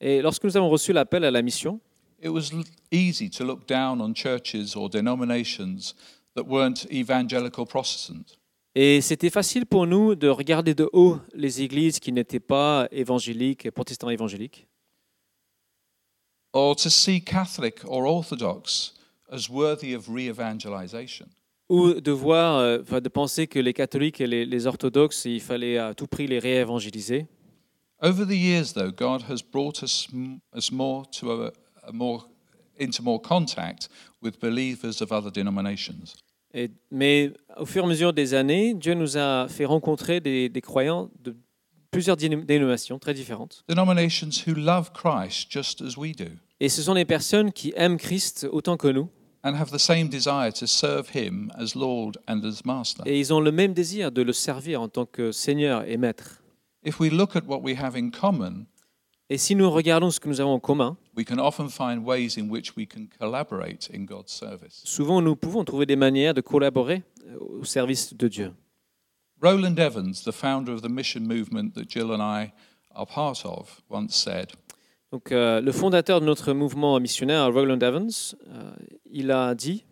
Et 0.00 0.22
lorsque 0.22 0.44
nous 0.44 0.56
avons 0.56 0.70
reçu 0.70 0.92
l'appel 0.94 1.24
à 1.24 1.30
la 1.30 1.42
mission, 1.42 1.80
it 2.22 2.28
was 2.30 2.50
easy 2.90 3.28
to 3.30 3.44
look 3.44 3.66
down 3.68 4.00
on 4.00 4.14
churches 4.14 4.74
or 4.76 4.88
denominations 4.88 5.94
that 6.34 6.44
weren't 6.46 6.86
evangelical 6.90 7.66
Protestant. 7.66 8.38
Et 8.82 9.00
c'était 9.02 9.28
facile 9.30 9.66
pour 9.66 9.86
nous 9.86 10.14
de 10.14 10.28
regarder 10.28 10.74
de 10.74 10.88
haut 10.92 11.18
les 11.34 11.60
églises 11.60 11.98
qui 12.00 12.12
n'étaient 12.12 12.40
pas 12.40 12.88
évangéliques, 12.90 13.70
protestants 13.70 14.08
évangéliques, 14.10 14.66
or 16.52 16.74
to 16.76 16.88
see 16.88 17.20
Catholic 17.22 17.84
or 17.84 18.04
Orthodox 18.04 18.94
as 19.30 19.48
worthy 19.50 19.94
of 19.94 20.08
re 20.08 20.28
evangelization. 20.28 21.26
ou 21.68 22.00
de 22.00 22.10
voir, 22.10 22.58
euh, 22.58 22.78
enfin, 22.82 23.00
de 23.00 23.08
penser 23.08 23.46
que 23.46 23.60
les 23.60 23.72
catholiques 23.74 24.20
et 24.20 24.26
les, 24.26 24.44
les 24.44 24.66
orthodoxes, 24.66 25.24
il 25.26 25.40
fallait 25.40 25.78
à 25.78 25.94
tout 25.94 26.08
prix 26.08 26.26
les 26.26 26.38
réévangéliser. 26.40 27.26
Over 28.02 28.24
the 28.26 28.36
years, 28.36 28.72
though, 28.72 28.90
God 28.90 29.22
has 29.30 29.42
brought 29.42 29.82
us, 29.82 30.08
m- 30.12 30.40
us 30.56 30.72
more 30.72 31.04
to 31.20 31.30
a, 31.30 31.52
a 31.84 31.92
more 31.92 32.24
into 32.78 33.02
more 33.02 33.20
contact 33.20 33.88
with 34.22 34.40
believers 34.40 35.00
of 35.02 35.12
other 35.12 35.30
denominations. 35.30 36.16
Et- 36.54 36.70
mais 36.90 37.32
au 37.58 37.66
fur 37.66 37.82
et 37.82 37.86
à 37.86 37.88
mesure 37.88 38.12
des 38.12 38.34
années, 38.34 38.74
Dieu 38.74 38.94
nous 38.94 39.16
a 39.16 39.46
fait 39.48 39.64
rencontrer 39.64 40.20
des, 40.20 40.48
des 40.48 40.60
croyants 40.60 41.10
de 41.22 41.36
plusieurs 41.90 42.16
dénom- 42.16 42.44
dénominations 42.44 42.98
très 42.98 43.14
différentes. 43.14 43.64
Who 43.68 44.54
love 44.54 44.90
Christ 44.92 45.50
just 45.50 45.82
as 45.82 45.96
we 45.96 46.14
do 46.14 46.24
Et 46.60 46.68
ce 46.68 46.82
sont 46.82 46.94
des 46.94 47.04
personnes 47.04 47.52
qui 47.52 47.72
aiment 47.76 47.96
Christ 47.98 48.46
autant 48.50 48.76
que 48.76 48.88
nous. 48.88 49.08
Et 53.06 53.18
ils 53.20 53.32
ont 53.32 53.40
le 53.40 53.52
même 53.52 53.72
désir 53.72 54.12
de 54.12 54.22
le 54.22 54.32
servir 54.32 54.82
en 54.82 54.88
tant 54.88 55.06
que 55.06 55.32
Seigneur 55.32 55.84
et 55.88 55.96
Maître. 55.96 56.42
If 56.84 57.00
we 57.00 57.10
look 57.10 57.36
at 57.36 57.42
what 57.46 57.60
we 57.62 57.76
have 57.78 57.96
in 57.96 58.10
common, 58.10 58.66
Et 59.32 59.38
si 59.38 59.54
nous 59.54 59.70
regardons 59.70 60.10
ce 60.10 60.18
que 60.18 60.28
nous 60.28 60.40
avons 60.40 60.54
en 60.54 60.58
commun, 60.58 60.96
we 61.16 61.24
can 61.24 61.38
often 61.38 61.68
find 61.68 62.04
ways 62.04 62.36
in 62.36 62.50
which 62.50 62.76
we 62.76 62.84
can 62.84 63.06
collaborate 63.16 63.88
in 63.94 64.04
God's 64.04 64.32
service. 64.32 64.82
souvent 64.84 65.22
nous 65.22 65.36
pouvons 65.36 65.64
trouver 65.64 65.86
des 65.86 65.94
manières 65.94 66.34
de 66.34 66.40
collaborer 66.40 67.04
euh, 67.28 67.60
au 67.60 67.64
service 67.64 68.12
de 68.12 68.26
Dieu. 68.26 68.52
Roland 69.40 69.76
Evans, 69.76 70.24
the 70.24 70.32
founder 70.32 70.72
of 70.72 70.82
the 70.82 70.90
mission 70.90 71.20
movement 71.20 71.74
that 71.74 71.84
Jill 71.88 72.10
and 72.10 72.20
I 72.20 72.52
are 72.92 73.06
part 73.06 73.46
of, 73.46 73.80
once 73.88 74.16
said, 74.16 74.48
Donc, 75.12 75.30
euh, 75.30 75.60
le 75.60 75.72
fondateur 75.72 76.20
de 76.20 76.26
notre 76.26 76.52
mouvement 76.52 76.98
missionnaire, 76.98 77.52
Roland 77.52 77.80
Evans, 77.80 78.34
euh, 78.48 78.72
il 79.12 79.30
a 79.30 79.54
dit 79.54 79.84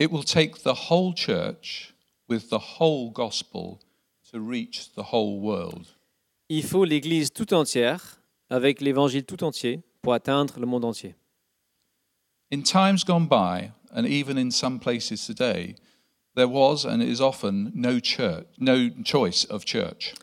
It 0.00 0.10
will 0.10 0.24
take 0.24 0.62
the 0.64 0.90
whole 0.90 1.14
church 1.14 1.94
with 2.28 2.48
the 2.50 2.80
whole 2.80 3.10
gospel 3.12 3.78
to 4.32 4.40
reach 4.40 4.92
the 4.96 5.12
whole 5.12 5.38
world. 5.40 5.95
Il 6.48 6.62
faut 6.62 6.84
l'Église 6.84 7.32
tout 7.32 7.52
entière, 7.54 8.20
avec 8.50 8.80
l'Évangile 8.80 9.24
tout 9.24 9.42
entier, 9.44 9.80
pour 10.02 10.14
atteindre 10.14 10.58
le 10.60 10.66
monde 10.66 10.84
entier. 10.84 11.14
In 12.52 12.62
times 12.62 13.04
gone 13.04 13.26
by, 13.28 13.70
and 13.92 14.04
even 14.06 14.38
in 14.38 14.50
some 14.50 14.78
places 14.78 15.26
today, 15.26 15.74
there 16.36 16.48
was 16.48 16.84
and 16.86 17.00
is 17.02 17.20
often 17.20 17.72
no 17.74 17.98
church, 17.98 18.46
no 18.60 18.88
choice 19.04 19.46
of 19.50 19.64
church. 19.64 20.14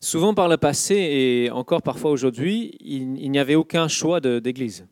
Souvent 0.00 0.32
par 0.34 0.48
le 0.48 0.56
passé 0.56 0.94
et 0.94 1.50
encore 1.50 1.82
parfois 1.82 2.12
aujourd'hui, 2.12 2.76
il, 2.78 3.18
il 3.20 3.30
n'y 3.32 3.40
avait 3.40 3.56
aucun 3.56 3.88
choix 3.88 4.20
de- 4.20 4.38
d'Église. 4.38 4.86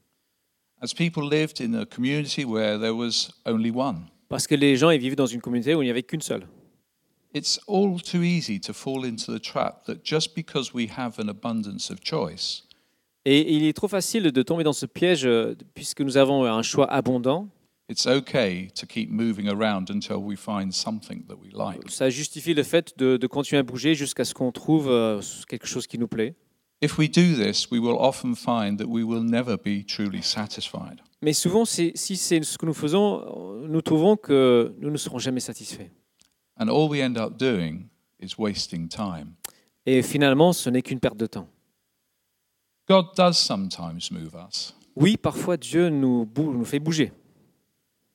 As 0.80 0.92
people 0.92 1.22
lived 1.30 1.60
in 1.60 1.74
a 1.74 1.86
community 1.86 2.44
where 2.44 2.78
there 2.78 2.94
was 2.94 3.30
only 3.46 3.70
one. 3.70 4.06
Parce 4.28 4.48
que 4.48 4.56
les 4.56 4.76
gens 4.76 4.90
ils 4.90 4.98
vivaient 5.00 5.14
dans 5.14 5.26
une 5.26 5.40
communauté 5.40 5.76
où 5.76 5.82
il 5.82 5.84
n'y 5.84 5.90
avait 5.90 6.02
qu'une 6.02 6.20
seule. 6.20 6.48
It's 7.36 7.60
all 7.68 8.00
too 8.00 8.22
easy 8.22 8.58
to 8.60 8.72
fall 8.72 9.04
into 9.04 9.30
the 9.30 9.38
trap 9.40 9.84
that 9.86 9.96
just 10.02 10.34
because 10.34 10.72
we 10.72 10.88
have 10.96 11.18
an 11.18 11.28
abundance 11.28 11.90
of 11.90 11.98
choice, 12.02 12.62
Et 13.26 13.56
il 13.56 13.64
est 13.64 13.72
trop 13.74 13.88
facile 13.88 14.30
de 14.32 14.42
tomber 14.42 14.64
dans 14.64 14.72
ce 14.72 14.86
piège 14.86 15.26
euh, 15.26 15.54
puisque 15.74 16.00
nous 16.00 16.16
avons 16.16 16.44
un 16.44 16.62
choix 16.62 16.90
abondant. 16.90 17.48
it's 17.90 18.06
okay 18.06 18.68
to 18.74 18.86
keep 18.86 19.10
moving 19.10 19.48
around 19.48 19.90
until 19.90 20.16
we 20.16 20.36
find 20.36 20.72
something 20.72 21.24
that 21.26 21.34
we 21.36 21.52
like. 21.52 21.90
Ça 21.90 22.08
justifie 22.08 22.54
le 22.54 22.62
fait 22.62 22.96
de, 22.96 23.16
de 23.18 23.26
continuer 23.26 23.58
à 23.60 23.62
bouger 23.64 23.94
jusqu'à 23.94 24.24
ce 24.24 24.32
qu'on 24.32 24.50
trouve 24.50 24.88
euh, 24.88 25.20
quelque 25.48 25.66
chose 25.66 25.86
qui 25.86 25.98
nous 25.98 26.08
plaît. 26.08 26.34
If 26.82 26.96
we 26.98 27.08
do 27.10 27.34
this, 27.34 27.68
we 27.70 27.78
will 27.80 27.96
often 27.98 28.34
find 28.34 28.78
that 28.78 28.86
we 28.86 29.02
will 29.04 29.22
never 29.24 29.56
be 29.56 29.84
truly 29.86 30.22
satisfied. 30.22 31.00
Mais 31.22 31.32
souvent, 31.32 31.64
c'est- 31.64 31.92
si 31.96 32.16
c'est 32.16 32.42
ce 32.42 32.56
que 32.58 32.64
nous 32.66 32.74
faisons, 32.74 33.20
euh, 33.62 33.66
nous 33.68 33.82
trouvons 33.82 34.16
que 34.16 34.74
nous 34.80 34.90
ne 34.90 34.96
serons 34.96 35.18
jamais 35.18 35.40
satisfaits. 35.40 35.90
And 36.58 36.68
all 36.68 36.88
we 36.88 37.00
end 37.02 37.16
up 37.18 37.36
doing 37.38 37.88
is 38.20 38.38
wasting 38.38 38.88
time. 38.88 39.34
Et 39.84 40.02
finalement, 40.02 40.52
ce 40.52 40.70
n'est 40.70 40.82
qu'une 40.82 41.00
perte 41.00 41.16
de 41.16 41.26
temps. 41.26 41.48
God 42.88 43.06
does 43.16 43.34
sometimes 43.36 44.10
move 44.10 44.34
us 44.48 44.74
Oui, 44.94 45.16
parfois 45.16 45.56
Dieu 45.56 45.88
nous, 45.90 46.24
bou- 46.24 46.52
nous 46.52 46.64
fait 46.64 46.78
bouger. 46.78 47.12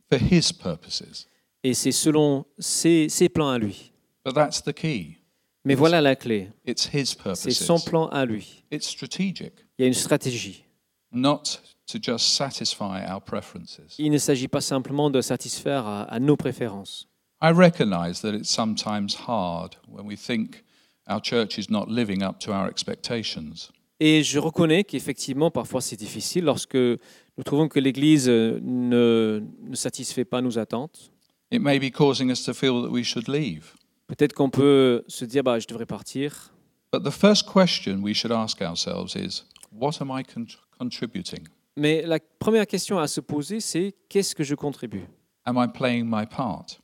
for 0.10 0.19
His 0.19 0.51
purposes, 0.53 1.27
Et 1.63 1.74
c'est 1.74 1.91
selon 1.91 2.45
ses, 2.57 3.07
ses 3.10 3.29
plans 3.29 3.50
à 3.50 3.57
lui. 3.60 3.91
but 4.25 4.33
that's 4.33 4.62
the 4.63 4.74
key. 4.74 5.17
Mais 5.63 5.75
voilà 5.75 6.01
la 6.01 6.15
clé. 6.15 6.50
It's 6.65 6.86
His 6.91 7.15
C'est 7.36 7.51
son 7.51 7.75
purposes. 7.75 7.86
plan 7.86 8.07
à 8.07 8.25
lui. 8.25 8.63
It's 8.71 8.88
strategic, 8.88 9.53
Il 9.77 9.83
y 9.83 9.86
a 9.86 9.88
une 9.88 9.93
stratégie. 9.93 10.63
not 11.12 11.43
to 11.88 12.00
just 12.01 12.36
satisfy 12.36 13.03
our 13.07 13.21
preferences. 13.21 13.95
Il 14.00 14.12
ne 14.12 14.17
s'agit 14.17 14.48
pas 14.48 14.62
simplement 14.62 15.10
de 15.10 15.21
satisfaire 15.21 15.86
à, 15.86 16.03
à 16.03 16.19
nos 16.19 16.36
préférences. 16.38 17.07
I 17.41 17.51
recognize 17.51 18.21
that 18.21 18.33
it's 18.36 18.50
sometimes 18.51 19.15
hard 19.27 19.75
when 19.88 20.05
we 20.05 20.15
think 20.15 20.63
our 21.07 21.19
church 21.19 21.57
is 21.57 21.69
not 21.69 21.89
living 21.89 22.21
up 22.21 22.39
to 22.41 22.51
our 22.51 22.69
expectations. 22.69 23.71
Et 24.00 24.24
je 24.24 24.39
reconnais 24.39 24.83
qu'effectivement, 24.83 25.51
parfois 25.51 25.81
c'est 25.81 25.95
difficile 25.95 26.45
lorsque 26.45 26.75
nous 26.75 27.43
trouvons 27.43 27.67
que 27.67 27.79
l'Église 27.79 28.29
euh, 28.29 28.60
ne, 28.62 29.43
ne 29.62 29.75
satisfait 29.75 30.25
pas 30.25 30.41
nos 30.41 30.57
attentes. 30.57 31.12
It 31.51 31.62
may 31.62 31.79
be 31.79 31.91
causing 31.91 32.31
us 32.31 32.43
to 32.45 32.53
feel 32.53 32.81
that 32.83 32.89
we 32.89 33.03
should 33.03 33.27
leave. 33.27 33.74
Peut-être 34.07 34.33
qu'on 34.33 34.50
peut 34.50 35.03
se 35.07 35.25
dire, 35.25 35.43
bah, 35.43 35.60
je 35.60 35.67
devrais 35.67 35.86
partir. 35.86 36.51
But 36.91 37.03
the 37.03 37.12
first 37.12 37.48
question 37.48 38.01
we 38.03 38.13
should 38.13 38.31
ask 38.31 38.62
ourselves 38.62 39.15
is 39.15 39.45
what 39.71 40.01
am 40.01 40.12
I 40.12 40.24
con- 40.24 40.48
contributing? 40.77 41.48
Mais 41.77 42.03
la 42.05 42.19
première 42.39 42.67
question 42.67 43.00
à 43.00 43.07
se 43.07 43.21
poser, 43.21 43.60
c'est 43.60 43.93
qu'est-ce 44.10 44.36
que 44.36 44.43
je 44.43 44.55
contribue? 44.55 45.05
Am 45.45 45.57
I 45.57 45.67
playing 45.67 46.05
my 46.05 46.25
part? 46.25 46.80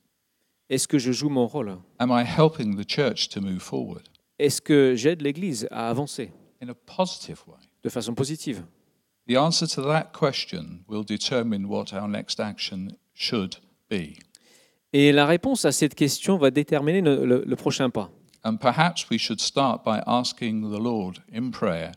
Est-ce 0.69 0.87
que 0.87 0.97
je 0.99 1.11
joue 1.11 1.29
mon 1.29 1.47
rôle? 1.47 1.77
Am 1.99 2.11
I 2.11 2.23
helping 2.25 2.75
the 2.75 2.85
church 2.89 3.29
to 3.29 3.41
move 3.41 3.59
forward? 3.59 4.03
Est-ce 4.39 4.61
que 4.61 4.95
j'aide 4.95 5.21
l'Église 5.21 5.67
à 5.71 5.89
avancer? 5.89 6.31
In 6.61 6.69
a 6.69 6.73
positive 6.73 7.39
way? 7.47 7.57
de 7.83 7.89
façon 7.89 8.13
positive 8.15 8.63
The 9.29 9.35
answer 9.37 9.67
to 9.67 9.81
that 9.83 10.11
question 10.13 10.83
will 10.87 11.03
determine 11.03 11.65
what 11.67 11.93
our 11.93 12.07
next 12.07 12.39
action 12.39 12.95
should 13.13 13.55
be. 13.89 14.17
Et 14.93 15.11
la 15.11 15.25
réponse 15.25 15.65
à 15.65 15.71
cette 15.73 15.95
question 15.95 16.37
va 16.37 16.49
déterminer 16.49 17.01
le, 17.01 17.25
le- 17.25 17.43
le 17.45 17.55
prochain 17.55 17.89
pas. 17.89 18.09
And 18.45 18.55
perhaps 18.57 19.09
we 19.09 19.17
should 19.19 19.41
start 19.41 19.83
by 19.83 19.99
asking 20.05 20.61
the 20.71 20.79
Lord 20.81 21.17
in 21.33 21.49
prayer 21.51 21.91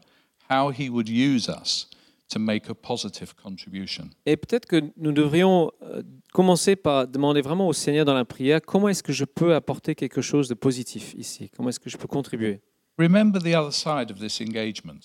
how 0.50 0.70
He 0.72 0.88
would 0.90 1.08
use 1.08 1.48
us 1.48 1.88
to 2.30 2.38
make 2.40 2.68
a 2.68 2.74
positive 2.74 3.34
contribution. 3.40 4.10
Et 4.26 4.36
peut-être 4.36 4.66
que 4.66 4.82
nous 4.96 5.12
devrions 5.12 5.70
euh, 5.82 6.02
commencer 6.32 6.76
par 6.76 7.06
demander 7.06 7.40
vraiment 7.40 7.68
au 7.68 7.72
Seigneur 7.72 8.04
dans 8.04 8.14
la 8.14 8.24
prière 8.24 8.60
comment 8.62 8.88
est-ce 8.88 9.02
que 9.02 9.12
je 9.12 9.24
peux 9.24 9.54
apporter 9.54 9.94
quelque 9.94 10.22
chose 10.22 10.48
de 10.48 10.54
positif 10.54 11.14
ici? 11.16 11.50
Comment 11.56 11.68
est-ce 11.70 11.80
que 11.80 11.90
je 11.90 11.96
peux 11.96 12.08
contribuer? 12.08 12.60
Remember 12.98 13.40
the 13.40 13.54
other 13.54 13.72
side 13.72 14.10
of 14.10 14.18
this 14.18 14.40
engagement. 14.40 15.00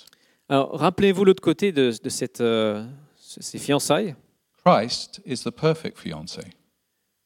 Alors, 0.49 0.77
rappelez-vous 0.77 1.25
l'autre 1.25 1.41
côté 1.41 1.71
de, 1.71 1.93
de 2.03 2.09
cette, 2.09 2.41
euh, 2.41 2.85
ces 3.15 3.57
fiançailles. 3.57 4.15
Christ 4.63 5.21
is 5.25 5.43
the 5.43 5.51
perfect. 5.51 5.97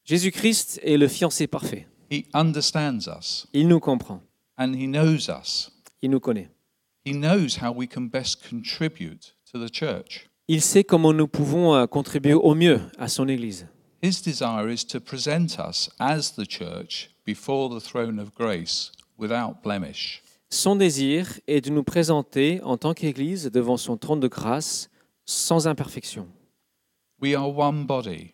Jésus-Christ 0.06 0.80
est 0.84 0.98
le 0.98 1.08
fiancé 1.08 1.48
parfait. 1.48 1.88
He 2.12 2.26
understands 2.34 3.08
us 3.08 3.48
Il 3.54 3.68
nous 3.68 3.80
comprend. 3.80 4.22
and 4.58 4.74
He 4.74 4.88
knows 4.88 5.30
us. 5.30 5.72
Il 6.02 6.12
nous 6.12 6.20
connaît. 6.20 6.50
He 7.06 7.14
knows 7.14 7.58
how 7.62 7.74
we 7.74 7.88
can 7.88 8.02
best 8.02 8.48
contribute 8.50 9.36
to 9.52 9.60
the 9.66 9.74
church. 9.74 10.30
Il 10.48 10.62
sait 10.62 10.84
comment 10.84 11.14
nous 11.14 11.28
pouvons 11.28 11.76
euh, 11.76 11.86
contribuer 11.86 12.34
au 12.34 12.56
mieux 12.56 12.80
à 12.98 13.08
son 13.08 13.28
Église. 13.28 13.68
His 14.02 14.22
desire 14.22 14.70
is 14.70 14.86
to 14.86 15.02
present 15.02 15.60
us 15.60 15.90
as 16.00 16.32
the 16.32 16.46
church 16.46 17.10
before 17.26 17.70
the 17.70 17.82
throne 17.82 18.18
of 18.18 18.34
grace 18.34 18.92
without 19.18 19.62
blemish. 19.62 20.22
Son 20.50 20.78
désir 20.78 21.40
est 21.48 21.66
de 21.66 21.70
nous 21.70 21.84
présenter 21.84 22.62
en 22.64 22.78
tant 22.78 22.94
qu'Église 22.94 23.52
devant 23.52 23.76
son 23.76 23.98
trône 23.98 24.22
de 24.22 24.30
grâce 24.30 24.90
sans 25.26 25.68
imperfection. 25.68 26.28
We 27.22 27.36
are 27.36 27.50
one 27.50 27.86
body. 27.86 28.34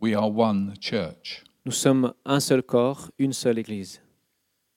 We 0.00 0.14
are 0.14 0.30
one 0.30 0.74
church. 0.80 1.42
Nous 1.64 1.72
sommes 1.72 2.12
un 2.26 2.38
seul 2.38 2.62
corps, 2.62 3.10
une 3.18 3.32
seule 3.32 3.58
Église. 3.58 4.02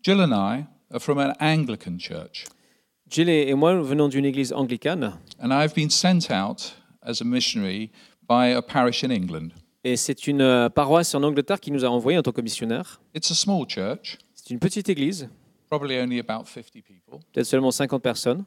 Jill 0.01 0.21
and 0.21 0.31
I 0.31 0.67
are 0.93 1.01
from 1.01 1.17
an 1.17 1.33
Anglican 1.41 1.97
church. 1.99 2.45
Jill 3.09 3.29
et 3.29 3.53
moi 3.55 3.75
venons 3.81 4.07
d'une 4.07 4.25
église 4.25 4.53
anglicane 4.53 5.19
and 5.39 5.51
I've 5.51 5.75
been 5.75 5.89
sent 5.89 6.31
out 6.31 6.75
as 7.03 7.19
a 7.21 7.25
missionary 7.25 7.91
by 8.25 8.47
a 8.47 8.61
parish 8.61 9.03
in 9.03 9.11
England. 9.11 9.51
Et 9.85 9.95
c'est 9.97 10.25
une 10.27 10.41
euh, 10.41 10.67
paroisse 10.67 11.13
en 11.13 11.21
Angleterre 11.23 11.59
qui 11.59 11.71
nous 11.71 11.85
a 11.85 11.89
envoyés 11.89 12.17
en 12.17 12.23
tant 12.23 12.31
que 12.31 12.41
missionnaires. 12.41 12.99
It's 13.15 13.31
a 13.31 13.35
small 13.35 13.65
church, 13.69 14.17
C'est 14.33 14.49
une 14.49 14.59
petite 14.59 14.89
église, 14.89 15.29
probably 15.69 15.97
only 15.99 16.19
about 16.19 16.45
50 16.45 16.81
people, 16.81 17.19
peut-être 17.31 17.45
seulement 17.45 17.71
50 17.71 17.99
personnes, 18.01 18.43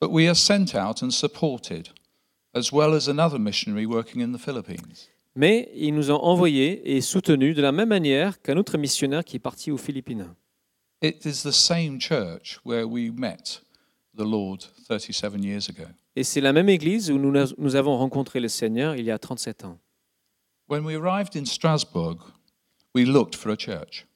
but 0.00 0.10
we 0.10 0.26
are 0.26 0.34
sent 0.34 0.74
out 0.74 1.02
and 1.02 1.10
supported, 1.10 1.88
as 2.54 2.72
well 2.72 2.94
as 2.94 3.08
another 3.08 3.38
missionary 3.38 3.84
working 3.84 4.22
in 4.22 4.32
the 4.32 4.40
Philippines. 4.40 5.08
mais 5.36 5.70
ils 5.74 5.94
nous 5.94 6.10
ont 6.10 6.22
envoyés 6.22 6.96
et 6.96 7.00
soutenus 7.02 7.54
de 7.54 7.62
la 7.62 7.72
même 7.72 7.90
manière 7.90 8.40
qu'un 8.40 8.56
autre 8.56 8.78
missionnaire 8.78 9.24
qui 9.24 9.36
est 9.36 9.40
parti 9.40 9.70
aux 9.70 9.78
Philippines. 9.78 10.34
It 11.02 11.24
is 11.26 11.42
the 11.42 11.52
same 11.52 12.00
church 12.00 12.60
where 12.64 12.84
we 12.84 13.10
met 13.14 13.60
the 14.16 14.24
Lord 14.24 14.60
37 14.88 15.42
years 15.44 15.68
ago. 15.68 15.88
Et 16.16 16.24
c'est 16.24 16.40
la 16.40 16.52
même 16.52 16.68
église 16.68 17.10
où 17.10 17.18
nous, 17.18 17.32
nous 17.58 17.76
avons 17.76 17.96
rencontré 17.96 18.40
le 18.40 18.48
Seigneur 18.48 18.96
il 18.96 19.04
y 19.04 19.10
a 19.10 19.18
37 19.18 19.64
ans. 19.64 19.78
When 20.72 20.86
we 20.86 20.94
arrived 20.94 21.36
in 21.36 21.44
Strasbourg, 21.44 22.16
we 22.94 23.04
looked 23.04 23.36
for 23.36 23.52
a 23.52 23.56
church, 23.58 24.06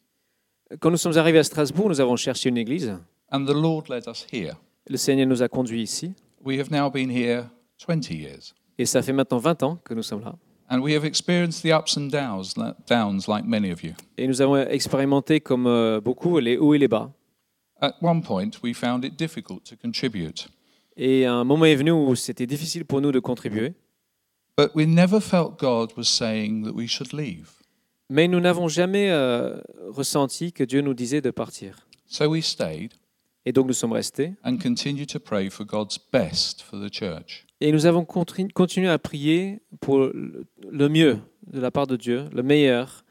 Quand 0.81 0.91
nous 0.91 0.97
sommes 0.97 1.19
arrivés 1.19 1.39
à 1.41 1.45
Strasbourg, 1.45 1.91
nous 1.91 2.01
avons 2.01 2.17
cherché 2.17 2.49
une 2.49 2.57
église. 2.57 2.97
and 3.31 3.45
the 3.45 3.53
Lord 3.53 3.91
led 3.91 4.05
us 4.09 4.27
here. 4.33 4.55
Le 4.89 4.97
Seigneur 4.97 5.27
nous 5.27 5.43
a 5.43 5.49
conduits 5.49 5.83
ici. 5.83 6.15
We 6.43 6.59
have 6.59 6.71
now 6.71 6.89
been 6.91 7.11
here 7.11 7.51
20 7.87 8.09
years, 8.11 8.55
Et 8.79 8.87
ça 8.87 9.03
fait 9.03 9.13
maintenant 9.13 9.37
20 9.37 9.63
ans 9.65 9.77
que 9.85 9.93
nous 9.93 10.03
sommes 10.03 10.23
là. 10.25 10.35
and 10.71 10.81
we 10.81 10.95
have 10.97 11.05
experienced 11.05 11.63
the 11.63 11.75
ups 11.75 11.95
and 11.99 12.09
downs, 12.09 12.55
downs 12.89 13.29
like 13.29 13.45
many 13.45 13.71
of 13.71 13.83
you. 13.85 13.93
Et 14.17 14.27
nous 14.27 14.41
avons 14.41 14.57
expérimenté, 14.57 15.41
comme 15.41 15.67
euh, 15.67 16.01
beaucoup, 16.01 16.39
les 16.39 16.57
hauts 16.57 16.73
et 16.73 16.79
les 16.79 16.89
bas. 16.89 17.13
At 17.83 17.97
one 18.01 18.23
point, 18.23 18.53
we 18.63 18.75
found 18.75 19.05
it 19.05 19.19
difficult 19.19 19.63
to 19.65 19.77
contribute, 19.77 20.49
Et 20.97 21.27
un 21.27 21.45
moment 21.45 21.67
est 21.67 21.77
venu 21.77 21.91
où 21.91 22.15
c'était 22.15 22.47
difficile 22.47 22.87
pour 22.87 23.03
nous 23.03 23.13
de 23.13 23.21
contribuer. 23.21 23.75
But 24.57 24.75
we 24.75 24.87
never 24.87 25.21
felt 25.21 25.59
God 25.59 25.93
was 25.97 26.09
saying 26.09 26.65
that 26.65 26.75
we 26.75 26.87
should 26.87 27.13
leave. 27.13 27.51
Mais 28.09 28.29
nous 28.29 28.41
n'avons 28.41 28.69
jamais 28.69 29.11
euh, 29.11 29.61
ressenti 29.89 30.53
que 30.53 30.65
Dieu 30.65 30.81
nous 30.81 30.95
disait 30.95 31.21
de 31.21 31.31
partir. 31.31 31.87
So 32.07 32.29
we 32.29 32.43
stayed 32.45 32.93
Et 33.45 33.53
donc 33.53 33.67
nous 33.67 33.75
sommes 33.75 33.93
restés. 33.93 34.35
and 34.45 34.59
continued 34.59 35.09
to 35.09 35.19
pray 35.21 35.49
for 35.51 35.65
God's 35.65 35.99
best 36.13 36.63
for 36.63 36.79
the 36.81 36.91
church. 36.93 37.45
Et 37.61 37.73
nous 37.73 37.87
avons 37.87 38.05
contri- 38.05 38.51
continué 38.53 38.89
à 38.89 38.99
prier 38.99 39.61
pour 39.81 39.99
le 39.99 40.47
le 40.71 40.89
mieux 40.89 41.19
de 41.47 41.61
la 41.61 41.71
part 41.71 41.87
de 41.87 41.97
Dieu, 41.97 42.29
le 42.33 42.43
meilleur 42.43 43.05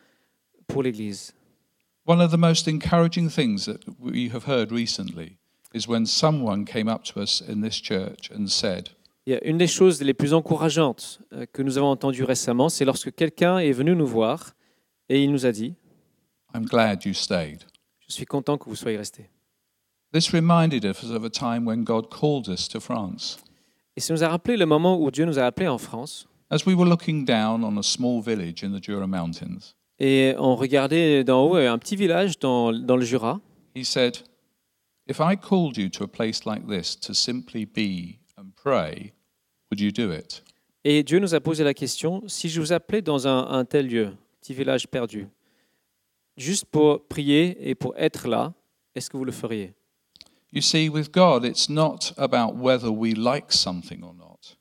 pour 0.68 0.84
l'Église. 0.84 1.34
One 2.08 2.22
of 2.22 2.32
the 2.32 2.38
most 2.38 2.68
encouraging 2.68 3.30
things 3.30 3.66
that 3.66 3.80
we 4.00 4.30
have 4.32 4.46
heard 4.48 4.72
recently 4.72 5.38
is 5.74 5.88
when 5.88 6.06
someone 6.06 6.64
came 6.66 6.88
up 6.88 7.04
to 7.06 7.20
us 7.22 7.42
in 7.42 7.62
this 7.62 7.82
church 7.82 8.30
and 8.32 8.48
said, 8.48 8.90
Il 8.90 8.92
y 8.92 8.92
a 8.92 9.05
une 9.28 9.58
des 9.58 9.68
choses 9.68 10.02
les 10.02 10.14
plus 10.14 10.34
encourageantes 10.34 11.22
euh, 11.34 11.46
que 11.52 11.62
nous 11.62 11.78
avons 11.78 11.88
entendues 11.88 12.24
récemment, 12.24 12.70
c'est 12.70 12.86
lorsque 12.86 13.14
quelqu'un 13.14 13.58
est 13.58 13.72
venu 13.72 13.96
nous 13.96 14.06
voir 14.06 14.54
et 15.10 15.24
il 15.24 15.32
nous 15.32 15.46
a 15.46 15.52
dit 15.52 15.76
I'm 16.54 16.66
glad 16.66 17.06
you 17.06 17.14
stayed. 17.14 17.64
Je 18.08 18.14
suis 18.14 18.26
content 18.26 18.58
que 18.58 18.70
vous 18.70 18.76
soyez 18.76 18.98
restés. 18.98 19.30
This 20.14 20.32
reminded 20.32 20.86
us 20.86 21.04
of 21.10 21.26
a 21.26 21.30
time 21.30 21.66
when 21.66 21.84
God 21.84 22.10
called 22.10 22.48
us 22.48 22.68
to 22.70 22.80
France. 22.80 23.40
Et 23.98 24.00
ça 24.00 24.14
nous 24.14 24.24
a 24.24 24.30
rappelé 24.30 24.58
le 24.58 24.66
moment 24.66 25.02
où 25.02 25.10
Dieu 25.12 25.26
nous 25.26 25.40
a 25.40 25.44
appelés 25.44 25.68
en 25.68 25.78
France. 25.78 26.28
As 26.50 26.66
we 26.66 26.76
were 26.76 26.88
looking 26.88 27.26
down 27.26 27.64
on 27.64 27.78
a 27.78 27.84
small 27.84 28.22
village 28.22 28.64
in 28.64 28.72
the 28.72 28.84
Jura 28.84 29.08
Mountains, 29.08 29.74
Et 30.00 30.36
on 30.38 30.56
regardait 30.56 31.24
d'en 31.24 31.46
haut 31.46 31.56
un 31.56 31.78
petit 31.78 31.96
village 31.96 32.38
dans, 32.40 32.72
dans 32.74 32.98
le 32.98 33.06
Jura. 33.06 33.40
He 33.76 33.84
said, 33.84 34.18
If 35.08 35.20
I 35.20 35.36
called 35.36 35.78
you 35.78 35.90
to 35.90 36.04
a 36.04 36.08
place 36.08 36.46
like 36.46 36.68
this 36.68 37.00
to 37.02 37.14
simply 37.14 37.66
be 37.66 38.20
pray, 38.66 39.14
would 39.72 39.80
you 39.80 39.92
do 39.92 40.12
it? 40.12 40.44
Et 40.84 41.04
Dieu 41.04 41.20
nous 41.20 41.34
a 41.36 41.40
posé 41.40 41.64
la 41.64 41.74
question, 41.74 42.24
si 42.28 42.50
je 42.50 42.60
vous 42.60 42.74
appelais 42.74 43.02
dans 43.02 43.28
un, 43.28 43.48
un 43.48 43.64
tel 43.64 43.88
lieu, 43.88 44.12
petit 44.42 44.54
village 44.54 44.88
perdu, 44.88 45.28
juste 46.36 46.66
pour 46.66 47.06
prier 47.08 47.58
et 47.70 47.76
pour 47.76 47.96
être 47.96 48.28
là, 48.28 48.54
est-ce 48.96 49.10
que 49.10 49.18
vous 49.18 49.26
le 49.26 49.32
feriez? 49.32 49.74
You 50.52 50.62
see, 50.62 50.90
with 50.90 51.12
God, 51.12 51.44
it's 51.44 51.70
not 51.70 52.14
about 52.18 52.56
whether 52.56 52.90
we 52.90 53.14
like 53.16 53.52
something 53.52 54.04
or 54.04 54.14
not, 54.14 54.58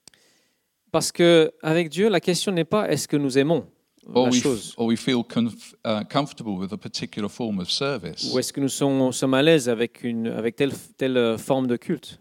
Parce 0.93 1.11
que 1.11 1.51
avec 1.63 1.89
Dieu, 1.89 2.09
la 2.09 2.21
question 2.21 2.53
n'est 2.53 2.65
pas 2.65 2.89
est-ce 2.91 3.09
que 3.09 3.17
nous 3.17 3.37
aimons 3.39 3.67
or 4.13 4.27
la 4.27 4.31
we, 4.31 4.41
chose, 4.41 4.75
or 4.77 4.87
we 4.87 4.97
feel 4.99 5.25
conf- 5.25 5.75
uh, 5.85 6.05
comfortable 6.11 6.57
with 6.59 6.73
a 6.73 6.79
particular 6.79 7.29
form 7.29 7.59
of 7.59 7.71
service. 7.71 8.33
ou 8.33 8.39
est-ce 8.39 8.53
que 8.53 8.61
nous 8.61 8.69
sommes, 8.69 9.13
sommes 9.13 9.35
à 9.35 9.43
l'aise 9.43 9.69
avec, 9.69 10.05
une, 10.05 10.27
avec 10.29 10.57
telle, 10.57 10.73
telle 10.97 11.17
euh, 11.17 11.39
forme 11.39 11.67
de 11.67 11.77
culte? 11.77 12.19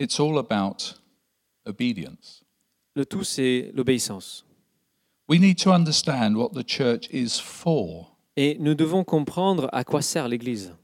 It's 0.00 0.18
all 0.18 0.38
about 0.38 1.03
obedience. 1.66 2.44
Le 2.94 3.04
tout, 3.04 3.24
c'est 3.24 3.70
l'obéissance. 3.74 4.44
We 5.28 5.40
need 5.40 5.58
to 5.62 5.70
understand 5.72 6.36
what 6.36 6.50
the 6.52 6.66
church 6.66 7.08
is 7.10 7.40
for. 7.40 8.16
Et 8.36 8.56
nous 8.60 8.74
devons 8.74 9.04
comprendre 9.04 9.68
à 9.72 9.84
quoi 9.84 10.02
sert 10.02 10.28
l'Église. 10.28 10.74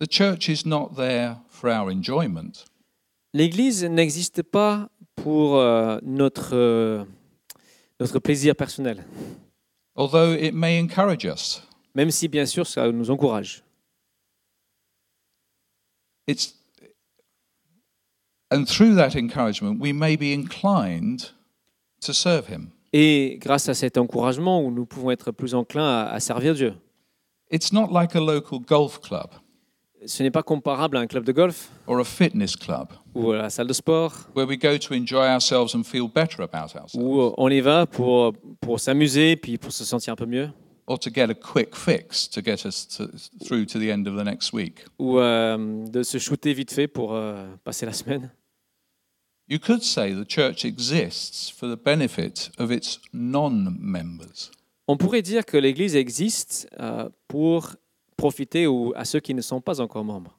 The 0.00 0.10
church 0.10 0.48
is 0.48 0.62
not 0.66 0.92
there 0.96 1.36
for 1.48 1.70
our 1.70 1.90
enjoyment. 1.90 2.66
L'Église 3.34 3.84
n'existe 3.84 4.42
pas 4.42 4.88
pour 5.16 5.56
euh, 5.56 5.98
notre, 6.02 6.54
euh, 6.54 7.04
notre 7.98 8.18
plaisir 8.20 8.54
personnel, 8.54 9.04
although 9.96 10.32
it 10.32 10.54
may 10.54 10.80
encourage 10.80 11.24
us. 11.24 11.62
même 11.94 12.10
si 12.10 12.28
bien 12.28 12.46
sûr 12.46 12.66
ça 12.66 12.90
nous 12.92 13.10
encourage. 13.10 13.64
It's 16.28 16.54
and 18.50 18.64
through 18.64 18.96
that 18.96 19.16
encouragement 19.16 19.80
we 19.80 19.92
may 19.92 20.16
be 20.16 20.32
inclined 20.32 21.32
to 22.00 22.12
serve 22.12 22.48
him. 22.48 22.70
Et 22.92 23.38
grâce 23.40 23.68
à 23.68 23.74
cet 23.74 23.98
encouragement, 23.98 24.70
nous 24.70 24.86
pouvons 24.86 25.10
être 25.10 25.30
plus 25.30 25.54
enclins 25.54 26.04
à, 26.04 26.10
à 26.10 26.20
servir 26.20 26.54
Dieu. 26.54 26.74
It's 27.50 27.72
not 27.72 27.88
like 27.90 28.14
a 28.14 28.20
local 28.20 28.60
golf 28.60 29.00
club 29.00 29.30
Ce 30.06 30.22
n'est 30.22 30.30
pas 30.30 30.42
comparable 30.42 30.96
à 30.96 31.00
un 31.00 31.06
club 31.06 31.24
de 31.24 31.32
golf 31.32 31.70
or 31.86 31.98
a 31.98 32.04
fitness 32.04 32.54
club 32.54 32.88
ou 33.14 33.32
à 33.32 33.38
la 33.38 33.50
salle 33.50 33.66
de 33.66 33.72
sport, 33.72 34.12
where 34.36 34.46
we 34.46 34.56
go 34.56 34.78
to 34.78 34.94
enjoy 34.94 35.26
ourselves 35.26 35.74
and 35.74 35.82
feel 35.82 36.06
better 36.08 36.42
about 36.42 36.72
ourselves 36.72 36.94
où 36.94 37.32
on 37.36 37.48
y 37.50 37.60
va 37.60 37.84
pour, 37.86 38.32
pour 38.60 38.78
s'amuser, 38.78 39.34
puis 39.36 39.58
pour 39.58 39.72
se 39.72 39.84
sentir 39.84 40.12
un 40.12 40.16
peu 40.16 40.26
mieux, 40.26 40.50
or 40.86 40.98
to 40.98 41.10
get 41.12 41.28
a 41.30 41.34
quick 41.34 41.74
fix 41.74 42.28
to 42.30 42.40
get 42.40 42.64
us 42.64 42.86
to, 42.86 43.08
through 43.44 43.66
to 43.66 43.78
the 43.78 43.90
end 43.90 44.06
of 44.06 44.16
the 44.16 44.24
next 44.24 44.52
week. 44.52 44.84
ou 45.00 45.18
euh, 45.18 45.86
de 45.88 46.02
se 46.04 46.18
shooter 46.18 46.52
vite 46.52 46.72
fait 46.72 46.86
pour 46.86 47.14
euh, 47.14 47.46
passer 47.64 47.84
la 47.84 47.92
semaine. 47.92 48.30
You 49.48 49.58
could 49.58 49.82
say 49.82 50.12
the 50.12 50.26
church 50.26 50.64
exists 50.64 51.48
for 51.50 51.68
the 51.68 51.80
benefit 51.82 52.50
of 52.58 52.70
its 52.70 53.00
non-members. 53.14 54.50
On 54.86 54.96
pourrait 54.96 55.22
dire 55.22 55.44
que 55.44 55.56
l'Église 55.56 55.96
existe 55.96 56.68
euh, 56.80 57.08
pour 57.28 57.74
profiter 58.16 58.66
ou 58.66 58.92
à 58.96 59.04
ceux 59.04 59.20
qui 59.20 59.34
ne 59.34 59.40
sont 59.42 59.60
pas 59.60 59.80
encore 59.80 60.04
membres. 60.04 60.38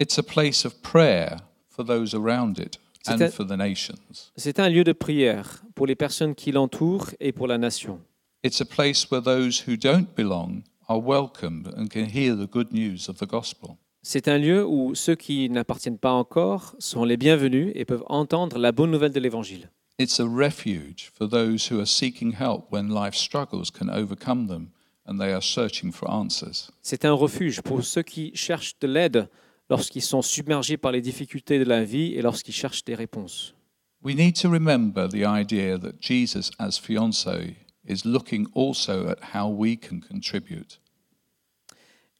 It's 0.00 0.18
a 0.18 0.22
place 0.22 0.64
of 0.64 0.80
prayer 0.80 1.36
for 1.68 1.84
those 1.84 2.14
around 2.14 2.58
it 2.58 2.78
and 3.06 3.18
C'est 3.18 3.24
un- 3.24 3.30
for 3.30 3.46
the 3.46 3.56
nations. 3.56 4.30
C'est 4.36 4.58
un 4.60 4.68
lieu 4.68 4.84
de 4.84 4.92
prière 4.92 5.62
pour 5.74 5.86
les 5.86 5.96
personnes 5.96 6.34
qui 6.34 6.52
l'entourent 6.52 7.10
et 7.20 7.32
pour 7.32 7.46
la 7.48 7.58
nation. 7.58 8.00
It's 8.44 8.60
a 8.60 8.64
place 8.64 9.10
where 9.10 9.22
those 9.22 9.64
who 9.66 9.76
don't 9.76 10.06
belong 10.16 10.62
are 10.88 11.00
welcomed 11.02 11.68
and 11.76 11.88
can 11.88 12.06
hear 12.06 12.34
the 12.36 12.48
good 12.50 12.72
news 12.72 13.08
of 13.08 13.18
the 13.18 13.26
gospel. 13.26 13.76
C'est 14.10 14.26
un 14.26 14.38
lieu 14.38 14.64
où 14.64 14.94
ceux 14.94 15.16
qui 15.16 15.50
n'appartiennent 15.50 15.98
pas 15.98 16.12
encore 16.12 16.74
sont 16.78 17.04
les 17.04 17.18
bienvenus 17.18 17.72
et 17.74 17.84
peuvent 17.84 18.06
entendre 18.06 18.56
la 18.56 18.72
bonne 18.72 18.90
nouvelle 18.90 19.12
de 19.12 19.20
l'Évangile. 19.20 19.68
It's 19.98 20.18
a 20.18 20.24
refuge 20.24 21.10
for 21.12 21.28
those 21.28 21.70
who 21.70 21.78
are 21.78 21.86
seeking 21.86 22.32
help 22.32 22.72
when 22.72 22.88
life 22.88 23.14
struggles 23.14 23.70
can 23.70 23.90
overcome 23.90 24.46
them 24.46 24.70
and 25.04 25.18
they 25.18 25.30
are 25.30 25.42
searching 25.42 25.92
for 25.92 26.08
answers. 26.08 26.70
C'est 26.80 27.04
un 27.04 27.12
refuge 27.12 27.60
pour 27.60 27.84
ceux 27.84 28.00
qui 28.00 28.32
cherchent 28.34 28.78
de 28.80 28.86
l'aide 28.86 29.28
lorsqu'ils 29.68 30.00
sont 30.00 30.22
submergés 30.22 30.78
par 30.78 30.92
les 30.92 31.02
difficultés 31.02 31.58
de 31.58 31.64
la 31.64 31.84
vie 31.84 32.14
et 32.14 32.22
lorsqu'ils 32.22 32.54
cherchent 32.54 32.86
des 32.86 32.94
réponses. 32.94 33.54
We 34.02 34.16
need 34.16 34.40
to 34.40 34.48
remember 34.48 35.06
the 35.06 35.26
idea 35.26 35.76
that 35.76 36.00
Jesus, 36.00 36.50
as 36.58 36.78
fiance, 36.78 37.56
is 37.86 38.06
looking 38.06 38.46
also 38.54 39.06
at 39.06 39.18
how 39.34 39.50
we 39.50 39.76
can 39.76 40.00
contribute, 40.00 40.80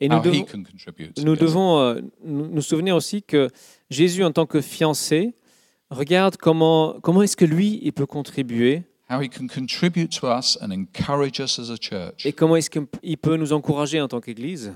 Et 0.01 0.09
nous 0.09 0.21
devons, 0.21 0.47
nous, 1.25 1.37
devons, 1.37 1.79
euh, 1.81 2.01
nous 2.25 2.63
souvenir 2.63 2.95
aussi 2.95 3.23
que 3.23 3.49
Jésus, 3.91 4.23
en 4.23 4.31
tant 4.31 4.47
que 4.47 4.61
fiancé, 4.61 5.35
regarde 5.91 6.37
comment, 6.37 7.01
comment 7.03 7.23
est-ce 7.23 7.37
que 7.37 7.45
lui, 7.45 7.81
il 7.83 7.93
peut 7.93 8.07
contribuer 8.07 8.85
How 9.11 9.23
he 9.23 9.29
can 9.31 9.47
contribute 9.47 10.11
to 10.21 10.29
us 10.29 10.59
and 10.61 10.71
encourage 10.71 11.41
us 11.41 11.59
as 11.59 11.71
a 11.71 11.77
church. 11.81 12.27
et 12.27 12.33
comment 12.33 12.57
est-ce 12.57 12.69
qu'il 12.69 13.17
peut 13.17 13.37
nous 13.37 13.55
encourager 13.55 14.01
en 14.01 14.07
tant 14.07 14.21
qu'Église. 14.21 14.75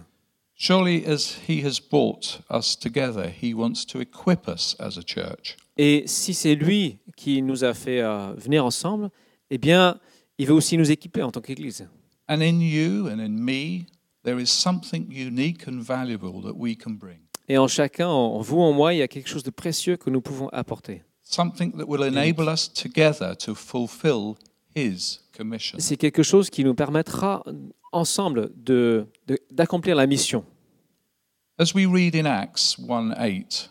Surely, 0.54 1.04
as 1.06 1.36
he 1.48 1.62
has 1.64 1.78
brought 1.80 2.40
us 2.50 2.78
together, 2.78 3.28
he 3.28 3.52
wants 3.52 3.84
to 3.86 4.00
equip 4.00 4.48
us 4.48 4.74
as 4.78 4.96
a 4.96 5.02
church. 5.02 5.56
Et 5.76 6.04
si 6.06 6.34
c'est 6.34 6.54
lui 6.54 6.98
qui 7.16 7.42
nous 7.42 7.64
a 7.64 7.74
fait 7.74 8.00
euh, 8.00 8.32
venir 8.36 8.64
ensemble, 8.64 9.10
eh 9.50 9.58
bien, 9.58 9.98
il 10.38 10.46
veut 10.46 10.54
aussi 10.54 10.78
nous 10.78 10.90
équiper 10.90 11.22
en 11.22 11.30
tant 11.30 11.40
qu'Église. 11.40 11.88
And 12.28 12.40
in 12.40 12.60
you 12.60 13.08
and 13.08 13.18
in 13.18 13.30
me, 13.30 13.86
there 14.24 14.40
is 14.40 14.46
something 14.50 15.06
unique 15.10 15.66
and 15.68 15.80
valuable 15.80 16.40
that 16.42 16.54
we 16.56 16.76
can 16.76 16.92
bring. 16.92 17.18
Et 17.48 17.58
en 17.58 17.66
chacun, 17.68 18.08
en 18.08 18.40
vous, 18.40 18.60
en 18.60 18.72
moi, 18.72 18.94
il 18.94 18.98
y 18.98 19.02
a 19.02 19.08
quelque 19.08 19.28
chose 19.28 19.42
de 19.42 19.50
précieux 19.50 19.96
que 19.96 20.10
nous 20.10 20.20
pouvons 20.20 20.48
apporter. 20.50 21.02
something 21.24 21.72
that 21.78 21.84
will 21.88 22.02
enable 22.02 22.46
us 22.48 22.70
together 22.72 23.34
to 23.36 23.54
fulfill 23.54 24.34
His 24.76 25.20
commission. 25.36 25.78
C'est 25.80 25.96
quelque 25.96 26.22
chose 26.22 26.50
qui 26.50 26.62
nous 26.64 26.74
permettra 26.74 27.42
ensemble 27.92 28.50
de- 28.56 29.06
de- 29.26 29.38
d'accomplir 29.50 29.96
la 29.96 30.06
mission. 30.06 30.44
As 31.58 31.74
we 31.74 31.86
read 31.86 32.14
in 32.14 32.24
Acts 32.26 32.76
1 32.78 33.14
8, 33.18 33.70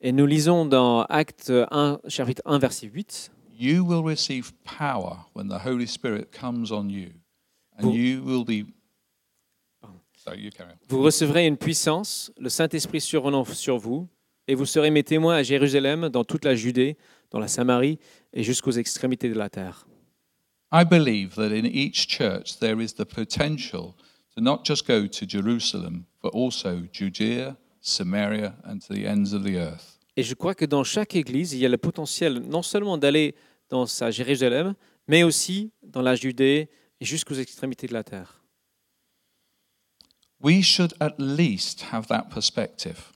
Et 0.00 0.12
nous 0.12 0.26
lisons 0.26 0.66
dans 0.66 1.02
Acte 1.04 1.50
1, 1.70 2.00
chapitre 2.08 2.42
1, 2.44 2.58
verset 2.58 2.86
8. 2.92 3.30
you 3.58 3.82
will 3.84 4.02
receive 4.04 4.52
power 4.64 5.26
when 5.34 5.48
the 5.48 5.58
Holy 5.64 5.86
Spirit 5.86 6.26
comes 6.30 6.70
on 6.72 6.88
you, 6.90 7.08
and 7.78 7.82
Vous- 7.84 7.92
you 7.94 8.22
will 8.22 8.44
be. 8.44 8.66
Vous 10.88 11.02
recevrez 11.02 11.46
une 11.46 11.56
puissance, 11.56 12.32
le 12.38 12.48
Saint-Esprit 12.48 13.00
survenant 13.00 13.44
sur 13.44 13.78
vous, 13.78 14.08
et 14.46 14.54
vous 14.54 14.66
serez 14.66 14.90
mes 14.90 15.02
témoins 15.02 15.36
à 15.36 15.42
Jérusalem, 15.42 16.08
dans 16.08 16.24
toute 16.24 16.44
la 16.44 16.54
Judée, 16.54 16.96
dans 17.30 17.38
la 17.38 17.48
Samarie 17.48 17.98
et 18.32 18.42
jusqu'aux 18.42 18.72
extrémités 18.72 19.28
de 19.28 19.34
la 19.34 19.48
terre. 19.48 19.86
I 20.72 20.84
believe 20.84 21.34
that 21.36 21.52
in 21.52 21.66
each 21.66 22.08
church 22.08 22.58
there 22.58 22.82
is 22.82 22.94
the 22.94 23.04
potential 23.04 23.94
to 24.34 24.42
not 24.42 24.64
just 24.64 24.86
go 24.86 25.06
to 25.06 25.26
Jerusalem, 25.26 26.04
but 26.22 26.32
also 26.34 26.82
Judea, 26.92 27.56
Samaria, 27.80 28.56
and 28.64 28.78
to 28.80 28.94
the 28.94 29.06
ends 29.06 29.32
of 29.34 29.44
the 29.44 29.56
earth. 29.56 29.98
Et 30.16 30.22
je 30.22 30.34
crois 30.34 30.54
que 30.54 30.64
dans 30.64 30.84
chaque 30.84 31.16
église, 31.16 31.52
il 31.54 31.60
y 31.60 31.66
a 31.66 31.68
le 31.68 31.78
potentiel 31.78 32.38
non 32.38 32.62
seulement 32.62 32.98
d'aller 32.98 33.34
dans 33.68 33.86
sa 33.86 34.10
Jérusalem, 34.10 34.74
mais 35.08 35.22
aussi 35.22 35.70
dans 35.82 36.02
la 36.02 36.14
Judée 36.14 36.68
et 37.00 37.04
jusqu'aux 37.04 37.34
extrémités 37.34 37.86
de 37.86 37.92
la 37.92 38.04
terre. 38.04 38.33
We 40.44 40.62
should 40.62 40.92
at 41.00 41.14
least 41.18 41.86
have 41.92 42.06
that 42.08 42.24
perspective 42.32 43.10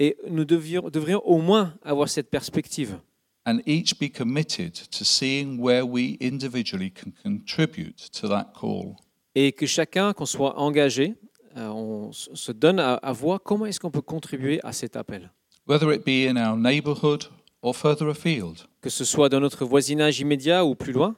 Et 0.00 0.16
nous 0.28 0.44
devions- 0.44 0.90
devrions 0.90 1.22
au 1.24 1.38
moins 1.40 1.74
avoir 1.84 2.08
cette 2.08 2.28
perspective 2.30 2.98
and 3.46 3.60
each 3.66 3.98
be 3.98 4.08
committed 4.10 4.72
to 4.90 5.04
seeing 5.04 5.60
where 5.60 5.84
we 5.86 6.16
individually 6.20 6.90
can 6.90 7.12
contribute 7.22 8.10
to 8.20 8.28
that 8.28 8.52
call. 8.58 8.96
et 9.34 9.52
que 9.52 9.66
chacun, 9.66 10.12
qu'on 10.12 10.26
soit 10.26 10.58
engagé, 10.58 11.14
euh, 11.56 11.68
on 11.68 12.12
se 12.12 12.50
donne 12.52 12.80
à, 12.80 12.94
à 12.94 13.12
voir 13.12 13.40
comment 13.42 13.66
est-ce 13.66 13.78
qu'on 13.80 13.90
peut 13.90 14.02
contribuer 14.02 14.58
à 14.64 14.72
cet 14.72 14.96
appel. 14.96 15.30
whether 15.68 15.92
it 15.92 16.04
be 16.04 16.26
in 16.28 16.36
our 16.36 16.56
neighborhood 16.56 17.26
or 17.62 17.76
further 17.76 18.08
afield. 18.08 18.66
Que 18.80 18.90
ce 18.90 19.04
soit 19.04 19.28
dans 19.28 19.38
notre 19.40 19.64
voisinage 19.64 20.18
immédiat 20.18 20.64
ou 20.64 20.74
plus 20.74 20.92
loin. 20.92 21.14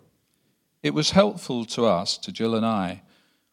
It 0.83 0.92
was 0.92 1.12
helpful 1.14 1.64
to 1.74 1.87
us, 1.87 2.20
to 2.20 2.31
Jill 2.35 2.55
and 2.55 2.64
I, 2.90 2.98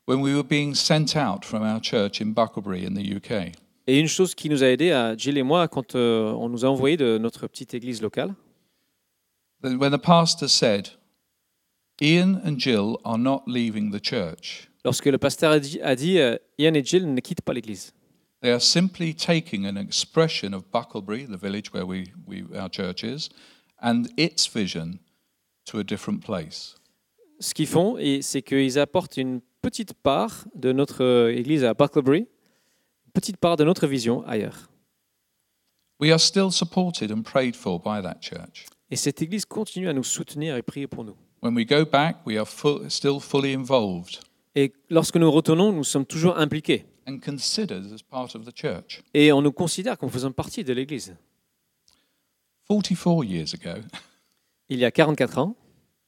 when 0.08 0.22
we 0.22 0.34
were 0.34 0.44
being 0.44 0.74
sent 0.74 1.16
out 1.16 1.46
from 1.46 1.64
our 1.64 1.80
church 1.80 2.22
in 2.22 2.34
Bucklebury 2.34 2.86
in 2.86 2.94
the 2.94 3.16
UK. 3.16 3.54
Et 3.88 4.00
une 4.00 4.08
chose 4.08 4.36
qui 4.36 4.50
nous 4.50 4.64
a 4.64 4.68
aidé 4.68 4.92
à 4.92 5.16
Jill 5.18 5.38
et 5.38 5.44
moi 5.44 5.68
quand 5.68 5.96
euh, 5.96 6.32
on 6.34 6.50
nous 6.50 6.66
a 6.66 6.70
envoyé 6.70 6.98
de 6.98 7.18
notre 7.18 7.48
petite 7.48 7.74
église 7.74 8.02
locale, 8.02 8.34
That 9.62 9.78
When 9.78 9.92
the 9.92 10.02
pastor 10.02 10.48
said, 10.48 10.90
Ian 12.02 12.42
and 12.44 12.58
Jill 12.58 12.98
are 13.04 13.18
not 13.20 13.44
leaving 13.46 13.92
the 13.92 14.02
church, 14.02 14.70
lorsque 14.84 15.06
le 15.06 15.18
pasteur 15.20 15.52
a 15.52 15.60
dit, 15.60 15.80
a 15.82 15.96
dit, 15.96 16.20
euh, 16.20 16.38
Ian 16.58 16.74
et 16.74 16.84
Jill 16.84 17.14
ne 17.14 17.20
quittent 17.20 17.42
pas 17.42 17.54
l'église. 17.54 17.94
they 18.42 18.52
are 18.52 18.60
simply 18.60 19.14
taking 19.14 19.66
an 19.66 19.78
expression 19.78 20.54
of 20.54 20.72
Bucklebury, 20.72 21.28
the 21.28 21.38
village 21.38 21.72
where 21.74 21.86
we, 21.86 22.12
we, 22.26 22.44
our 22.58 22.70
church 22.70 23.04
is, 23.04 23.30
and 23.82 24.12
its 24.18 24.48
vision 24.48 25.00
to 25.66 25.80
a 25.80 25.84
different 25.84 26.24
place. 26.24 26.76
Ce 27.40 27.54
qu'ils 27.54 27.68
font, 27.68 27.98
et 27.98 28.22
c'est 28.22 28.42
qu'ils 28.42 28.78
apportent 28.78 29.18
une 29.18 29.42
petite 29.62 29.94
part 29.94 30.46
de 30.56 30.72
notre 30.72 31.04
euh, 31.04 31.36
église 31.36 31.64
à 31.64 31.74
Bucklebury, 31.74 32.20
une 33.06 33.12
petite 33.14 33.38
part 33.38 33.58
de 33.58 33.64
notre 33.64 33.88
vision 33.88 34.26
ailleurs. 34.28 34.70
We 36.00 36.12
are 36.12 36.20
still 36.20 36.52
supported 36.52 37.12
and 37.12 37.22
prayed 37.24 37.56
for 37.56 37.80
by 37.80 38.02
that 38.02 38.20
church. 38.22 38.66
Et 38.90 38.96
cette 38.96 39.22
église 39.22 39.46
continue 39.46 39.88
à 39.88 39.94
nous 39.94 40.04
soutenir 40.04 40.56
et 40.56 40.62
prier 40.64 40.88
pour 40.88 41.04
nous. 41.04 41.16
When 41.44 41.56
we 41.56 41.66
go 41.66 41.86
back, 41.86 42.18
we 42.26 42.38
are 42.38 42.48
full, 42.48 42.90
still 42.90 43.20
fully 43.20 43.54
involved 43.54 44.20
Et 44.56 44.74
lorsque 44.90 45.16
nous 45.18 45.32
retournons, 45.32 45.72
nous 45.72 45.84
sommes 45.84 46.06
toujours 46.06 46.38
impliqués. 46.38 46.86
and 47.08 47.20
considered 47.20 47.92
as 47.94 48.02
part 48.04 48.36
of 48.36 48.46
the 48.46 48.56
church. 48.56 49.02
Et 49.14 49.32
on 49.32 49.42
nous 49.42 49.52
considère 49.52 49.98
comme 49.98 50.10
faisant 50.10 50.32
partie 50.32 50.64
de 50.64 50.74
l'église. 50.74 51.16
44 52.68 53.24
years 53.24 53.54
ago, 53.54 53.82
Il 54.70 54.80
y 54.80 54.86
a 54.86 54.92
44 54.92 55.38
ans, 55.40 55.56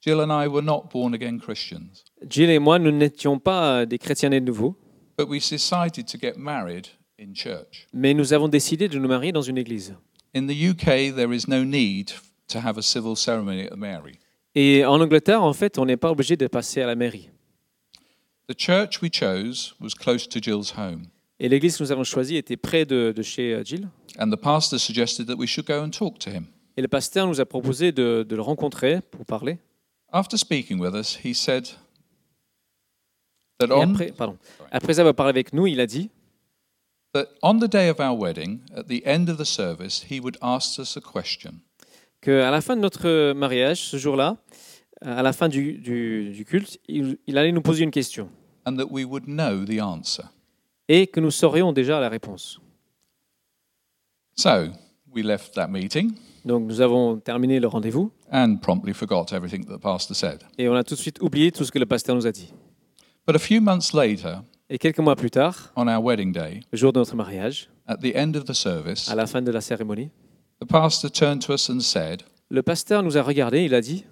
Jill 0.02 0.20
and 0.22 0.30
I 0.44 0.48
were 0.48 0.64
not 0.64 0.90
born 0.92 1.14
again 1.14 1.40
Christians, 1.40 2.04
Jill 2.30 2.50
et 2.50 2.60
moi, 2.60 2.80
nous 2.80 2.92
n'étions 2.92 3.40
pas 3.40 3.82
euh, 3.82 3.86
des 3.86 3.98
chrétiens 3.98 4.30
nés 4.30 4.40
de 4.40 4.46
nouveau, 4.46 4.76
but 5.18 5.28
we 5.28 5.40
decided 5.40 6.06
to 6.08 6.18
get 6.20 6.34
married 6.38 6.88
in 7.20 7.34
church. 7.34 7.88
mais 7.94 8.14
nous 8.14 8.34
avons 8.34 8.48
décidé 8.48 8.88
de 8.88 8.98
nous 8.98 9.08
marier 9.08 9.32
dans 9.32 9.42
une 9.42 9.58
église. 9.58 9.96
In 10.36 10.48
the 10.48 10.52
UK, 10.70 11.16
there 11.16 11.32
is 11.34 11.46
no 11.48 11.64
need 11.64 12.12
to 12.48 12.60
have 12.60 12.78
a 12.78 12.82
civil 12.82 13.16
ceremony 13.16 13.68
at 13.72 13.76
Mary. 13.76 14.20
Et 14.56 14.86
en 14.86 15.00
Angleterre, 15.02 15.44
en 15.44 15.54
fait, 15.54 15.78
on 15.78 15.86
n'est 15.86 15.98
pas 15.98 16.12
obligé 16.12 16.38
de 16.38 16.48
passer 16.48 16.82
à 16.82 16.88
la 16.88 16.96
mairie. 16.96 17.30
The 18.48 18.56
church 18.58 19.02
we 19.02 19.10
chose 19.12 19.74
was 19.80 19.94
close 19.98 20.28
to 20.30 20.40
Jill's 20.42 20.74
home, 20.78 21.06
Et 21.40 21.50
l'église 21.50 21.78
que 21.78 21.84
nous 21.84 21.92
avons 21.92 22.04
choisie 22.04 22.36
était 22.38 22.58
près 22.58 22.86
de, 22.86 23.14
de 23.16 23.22
chez 23.22 23.54
euh, 23.54 23.64
Jill. 23.64 23.88
and 24.20 24.30
the 24.32 24.38
pastor 24.40 24.80
suggested 24.80 25.26
that 25.28 25.36
we 25.36 25.48
should 25.48 25.66
go 25.68 25.82
and 25.82 25.90
talk 25.92 26.20
to 26.20 26.30
him. 26.30 26.46
Et 26.78 26.82
le 26.82 26.88
pasteur 26.88 27.28
nous 27.28 27.40
a 27.40 27.46
proposé 27.46 27.92
de, 27.92 28.26
de 28.28 28.36
le 28.36 28.42
rencontrer 28.42 29.00
pour 29.12 29.26
parler. 29.26 29.58
After 30.12 30.38
speaking 30.38 30.80
with 30.80 30.94
us, 30.94 31.18
he 31.24 31.34
said 31.34 31.68
that 33.68 33.76
Et 33.76 33.78
on, 33.78 33.92
après, 33.92 34.12
pardon, 34.12 34.38
après 34.72 35.00
avoir 35.00 35.14
parlé 35.16 35.30
avec 35.32 35.54
nous, 35.54 35.68
il 35.68 35.80
a 35.80 35.86
dit 35.88 36.10
that 37.14 37.26
on 37.42 37.60
the 37.60 37.68
day 37.70 37.90
of 37.90 38.00
our 38.00 38.18
wedding, 38.18 38.60
at 38.76 38.84
the 38.84 39.02
end 39.06 39.30
of 39.30 39.38
the 39.38 39.44
service, 39.46 40.06
he 40.10 40.20
would 40.20 40.38
ask 40.42 40.80
us 40.80 40.98
a 40.98 41.02
question. 41.02 41.54
qu'à 42.22 42.50
la 42.52 42.62
fin 42.62 42.76
de 42.76 42.82
notre 42.82 43.34
mariage, 43.34 43.80
ce 43.82 43.98
jour-là, 43.98 44.38
à 45.02 45.22
la 45.22 45.34
fin 45.34 45.50
du, 45.50 45.74
du- 45.74 46.32
du 46.32 46.46
culte, 46.46 46.80
il, 46.88 47.18
il 47.28 47.38
allait 47.38 47.52
nous 47.52 47.62
poser 47.62 47.84
une 47.84 47.92
question 47.92 48.30
and 48.66 48.78
that 48.78 48.86
we 48.90 49.04
would 49.06 49.26
know 49.26 49.66
the 49.66 49.80
answer. 49.82 50.24
et 50.88 51.08
que 51.08 51.20
nous 51.20 51.32
saurions 51.32 51.74
déjà 51.74 52.00
la 52.00 52.10
réponse. 52.10 52.60
So 54.36 54.70
we 55.14 55.24
left 55.24 55.54
that 55.56 55.68
meeting 55.68 56.14
Donc 56.46 56.64
nous 56.68 56.82
avons 56.82 57.18
terminé 57.20 57.60
le 57.60 57.68
rendez-vous 57.68 58.12
and 58.32 58.58
promptly 58.62 58.94
forgot 58.94 59.28
everything 59.32 59.64
that 59.66 59.78
the 59.78 59.82
pastor 59.82 60.16
said. 60.16 60.40
et 60.58 60.68
on 60.68 60.76
a 60.76 60.84
tout 60.84 60.96
de 60.96 61.00
suite 61.00 61.22
oublié 61.22 61.52
tout 61.52 61.64
ce 61.66 61.72
que 61.72 61.80
le 61.80 61.86
pasteur 61.86 62.16
nous 62.16 62.26
a 62.26 62.32
dit. 62.32 62.52
But 63.26 63.36
a 63.36 63.40
few 63.40 63.62
months 63.62 63.94
later, 63.94 64.44
Et 64.70 64.78
quelques 64.78 65.00
mois 65.00 65.16
plus 65.16 65.30
tard, 65.32 65.72
on 65.76 65.88
our 65.88 66.02
wedding 66.04 66.32
day, 66.34 66.62
le 66.72 66.78
jour 66.78 66.92
de 66.92 67.00
notre 67.00 67.16
mariage, 67.16 67.70
at 67.88 67.98
the 67.98 68.16
end 68.16 68.36
of 68.36 68.46
the 68.46 68.54
service, 68.54 69.10
à 69.10 69.16
la 69.16 69.26
fin 69.28 69.42
de 69.42 69.52
la 69.52 69.62
cérémonie, 69.62 70.10
the 70.60 70.66
pastor 70.66 71.10
turned 71.10 71.42
to 71.42 71.54
us 71.54 71.70
and 71.70 71.80
said, 71.82 72.24
le 72.50 72.62
pasteur 72.64 73.02
nous 73.04 73.18
a 73.18 73.22
regardés, 73.22 73.66
il 73.66 73.74
a 73.74 73.82
dit 73.82 74.06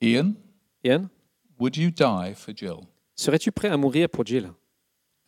Ian, 0.00 0.32
Ian, 0.84 1.08
would 1.58 1.76
you 1.76 1.90
die 1.90 2.32
for 2.34 2.52
Jill? 2.54 2.86
serais-tu 3.16 3.50
prêt 3.52 3.68
à 3.68 3.76
mourir 3.76 4.08
pour 4.08 4.24
Jill 4.24 4.50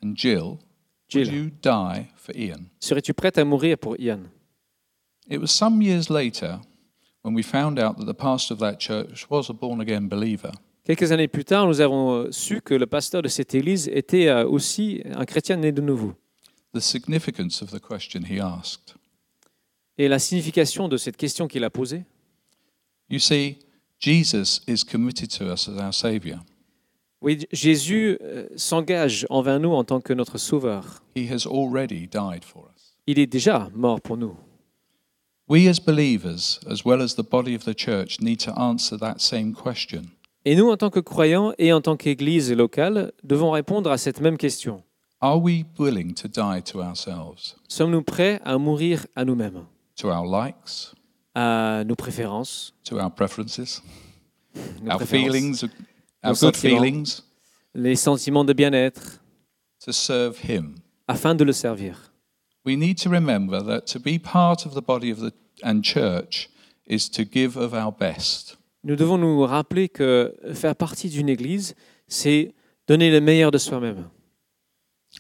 And 0.03 0.15
Jill, 0.15 0.43
would 0.43 0.59
Jill, 1.09 1.33
you 1.35 1.51
die 1.63 2.09
for 2.17 2.35
Ian? 2.37 2.67
serais-tu 2.81 3.13
prête 3.15 3.39
à 3.39 3.45
mourir 3.45 3.77
pour 3.79 3.97
Ian 3.99 4.21
It 5.29 5.41
was 5.41 5.49
some 5.51 5.83
years 5.83 6.09
later 6.09 6.61
when 7.23 7.35
we 7.35 7.43
found 7.43 7.79
out 7.79 7.97
that 7.99 8.07
the 8.07 8.15
pastor 8.15 8.55
of 8.55 8.61
that 8.61 8.79
church 8.79 9.29
was 9.29 9.51
a 9.51 9.53
born 9.53 9.81
again 9.81 10.09
believer. 10.09 10.53
Quelques 10.87 11.11
années 11.11 11.27
plus 11.27 11.45
tard, 11.45 11.67
nous 11.67 11.81
avons 11.81 12.13
euh, 12.13 12.31
su 12.31 12.61
que 12.61 12.73
le 12.73 12.87
pasteur 12.87 13.21
de 13.21 13.27
cette 13.27 13.57
église 13.57 13.89
était 13.89 14.29
euh, 14.29 14.47
aussi 14.47 15.03
un 15.17 15.25
chrétien 15.25 15.57
né 15.57 15.73
de 15.73 15.81
nouveau. 15.81 16.15
The 16.75 16.81
significance 16.81 17.61
of 17.61 17.73
the 17.73 17.81
question 17.81 18.21
he 18.23 18.39
asked. 18.39 18.95
Et 19.99 20.07
la 20.07 20.21
signification 20.21 20.87
de 20.89 20.97
cette 20.97 21.17
question 21.17 21.49
qu'il 21.49 21.65
a 21.65 21.71
posée, 21.71 22.05
You 23.11 23.19
see, 23.19 23.59
Jesus 23.99 24.61
is 24.69 24.85
committed 24.85 25.29
to 25.39 25.47
us 25.53 25.69
as 25.69 25.77
our 25.77 25.93
Savior. 25.93 26.39
oui, 27.21 27.45
Jésus 27.51 28.19
euh, 28.21 28.47
s'engage 28.55 29.27
envers 29.29 29.59
nous 29.59 29.73
en 29.73 29.83
tant 29.83 30.01
que 30.01 30.13
notre 30.13 30.39
sauveur. 30.39 31.03
He 31.17 31.29
has 31.33 31.47
already 31.47 32.07
died 32.07 32.45
for 32.45 32.69
us. 32.77 32.95
Il 33.09 33.19
est 33.19 33.27
déjà 33.27 33.69
mort 33.75 34.01
pour 34.01 34.17
nous. 34.17 34.37
We 35.49 35.67
as 35.69 35.81
believers, 35.81 36.61
as 36.69 36.85
well 36.85 37.03
as 37.03 37.15
the 37.17 37.29
body 37.29 37.57
of 37.57 37.65
the 37.65 37.75
church, 37.77 38.21
need 38.21 38.39
to 38.45 38.53
answer 38.57 38.97
that 38.99 39.17
same 39.19 39.53
question. 39.53 40.11
Et 40.49 40.55
nous, 40.55 40.71
en 40.71 40.77
tant 40.77 40.91
que 40.91 41.01
croyants 41.01 41.53
et 41.59 41.73
en 41.73 41.81
tant 41.81 41.97
qu'église 41.97 42.53
locale, 42.53 43.13
devons 43.25 43.51
répondre 43.51 43.91
à 43.91 43.99
cette 43.99 44.21
même 44.21 44.39
question. 44.39 44.85
Are 45.21 45.43
we 45.43 45.65
willing 45.77 46.15
to 46.15 46.29
die 46.29 46.63
to 46.71 46.81
ourselves, 46.81 47.57
Sommes-nous 47.69 48.03
prêts 48.03 48.41
à 48.45 48.57
mourir 48.57 49.07
à 49.17 49.25
nous-mêmes, 49.25 49.65
to 49.97 50.09
our 50.09 50.25
likes, 50.25 50.93
à 51.35 51.83
nos 51.85 51.97
préférences, 51.97 52.73
to 52.85 52.97
our 53.01 53.11
preferences, 53.13 53.83
nos 54.83 54.93
our 54.93 54.99
préférences, 54.99 55.33
feelings, 55.33 55.63
our 56.23 56.31
Nos 56.31 56.35
good 56.35 56.55
sentiments. 56.55 56.79
feelings, 56.81 57.23
les 57.75 57.97
sentiments 57.97 58.45
de 58.45 58.53
bien-être, 58.53 59.21
to 59.85 59.91
serve 59.91 60.39
Him? 60.49 60.77
afin 61.09 61.35
de 61.35 61.43
le 61.43 61.53
servir. 61.53 62.13
We 62.65 62.77
need 62.77 62.99
to 63.03 63.11
remember 63.11 63.61
that 63.65 63.87
to 63.93 63.99
be 63.99 64.19
part 64.21 64.65
of 64.65 64.75
the 64.75 64.83
body 64.83 65.11
of 65.11 65.19
the 65.19 65.33
and 65.65 65.83
church 65.83 66.51
is 66.87 67.11
to 67.11 67.25
give 67.25 67.57
of 67.57 67.73
our 67.75 67.91
best. 67.91 68.59
Nous 68.87 68.95
devons 68.95 69.19
nous 69.19 69.41
rappeler 69.41 69.89
que 69.89 70.33
faire 70.55 70.77
partie 70.77 71.09
d'une 71.09 71.29
église, 71.29 71.75
c'est 72.07 72.55
donner 72.87 73.11
le 73.11 73.21
meilleur 73.21 73.51
de 73.51 73.59
soi-même. 73.59 74.09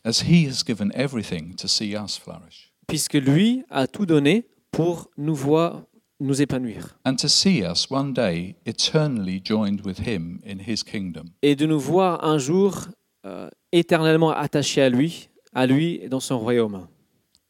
As 0.05 0.23
He 0.23 0.47
has 0.47 0.63
given 0.65 0.93
everything 0.95 1.53
to 1.57 1.67
see 1.67 1.97
us 1.97 2.17
flourish. 2.17 2.73
puisque 2.87 3.15
lui 3.15 3.65
a 3.69 3.89
tout 3.89 4.07
donné 4.07 4.47
pour 4.71 5.11
nous 5.17 5.35
voir 5.35 5.83
nous 6.21 6.41
épanouir 6.41 6.97
and 7.05 7.17
to 7.17 7.27
see 7.27 7.63
us 7.65 7.91
one 7.91 8.13
day 8.13 8.55
eternally 8.67 9.43
joined 9.45 9.81
with 9.85 9.99
him 10.07 10.39
in 10.47 10.59
his 10.65 10.85
kingdom. 10.85 11.25
et 11.43 11.57
de 11.57 11.67
nous 11.67 11.81
voir 11.81 12.25
un 12.25 12.39
jour 12.39 12.87
euh, 13.25 13.51
éternellement 13.73 14.31
attachés 14.31 14.83
à 14.83 14.89
lui, 14.89 15.29
à 15.53 15.67
lui 15.67 15.99
et 16.03 16.09
dans 16.09 16.21
son 16.21 16.39
royaume. 16.39 16.87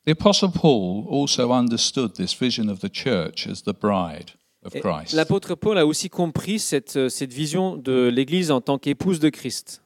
The 0.07 0.13
Apostle 0.13 0.51
Paul 0.51 1.05
also 1.11 1.53
understood 1.53 2.15
this 2.15 2.33
vision 2.33 2.71
of 2.71 2.79
the 2.79 2.91
church 2.91 3.47
as 3.47 3.63
the 3.65 3.75
bride. 3.79 4.31
L'apôtre 5.15 5.55
Paul 5.55 5.79
a 5.79 5.87
aussi 5.87 6.09
compris 6.11 6.59
cette, 6.59 6.97
euh, 6.97 7.09
cette 7.09 7.33
vision 7.33 7.77
de 7.77 8.09
l'Église 8.09 8.51
en 8.51 8.61
tant 8.61 8.79
qu'épouse 8.79 9.21
de 9.21 9.29
Christ. 9.29 9.83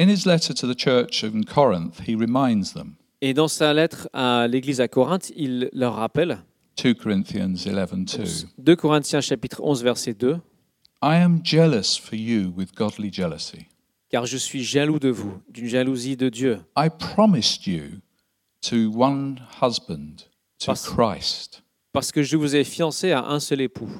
In 0.00 0.08
his 0.08 0.26
letter 0.26 0.54
to 0.54 0.72
the 0.72 0.78
church 0.78 1.22
in 1.24 1.42
Corinth, 1.42 2.00
he 2.08 2.16
reminds 2.16 2.72
them, 2.74 2.94
Et 3.20 3.32
dans 3.32 3.48
sa 3.48 3.72
lettre 3.72 4.08
à 4.12 4.46
l'Église 4.48 4.80
à 4.80 4.88
Corinthe, 4.88 5.30
il 5.36 5.70
leur 5.72 5.94
rappelle, 5.94 6.38
2 6.82 6.94
Corinthians 6.94 7.54
11 7.66 8.46
2, 8.58 8.62
2 8.64 8.76
Corinthiens 8.76 9.20
chapitre 9.20 9.60
11 9.62 9.82
verset 9.84 10.14
2, 10.14 10.40
I 11.02 11.16
am 11.16 11.40
jealous 11.44 11.96
for 12.02 12.16
you 12.16 12.52
with 12.56 12.74
godly 12.74 13.12
jealousy. 13.12 13.66
Car 14.10 14.26
je 14.26 14.36
suis 14.36 14.64
jaloux 14.64 14.98
de 14.98 15.10
vous, 15.10 15.38
d'une 15.48 15.66
jalousie 15.68 16.16
de 16.16 16.28
Dieu, 16.28 16.60
I 16.76 16.88
promised 16.88 17.66
you 17.66 18.00
to 18.62 18.90
one 18.94 19.40
husband, 19.62 20.28
to 20.58 20.66
Parce- 20.66 20.88
Christ, 20.88 21.62
parce 21.92 22.10
que 22.10 22.22
je 22.22 22.36
vous 22.36 22.56
ai 22.56 22.64
fiancé 22.64 23.12
à 23.12 23.26
un 23.26 23.38
seul 23.38 23.60
époux, 23.60 23.90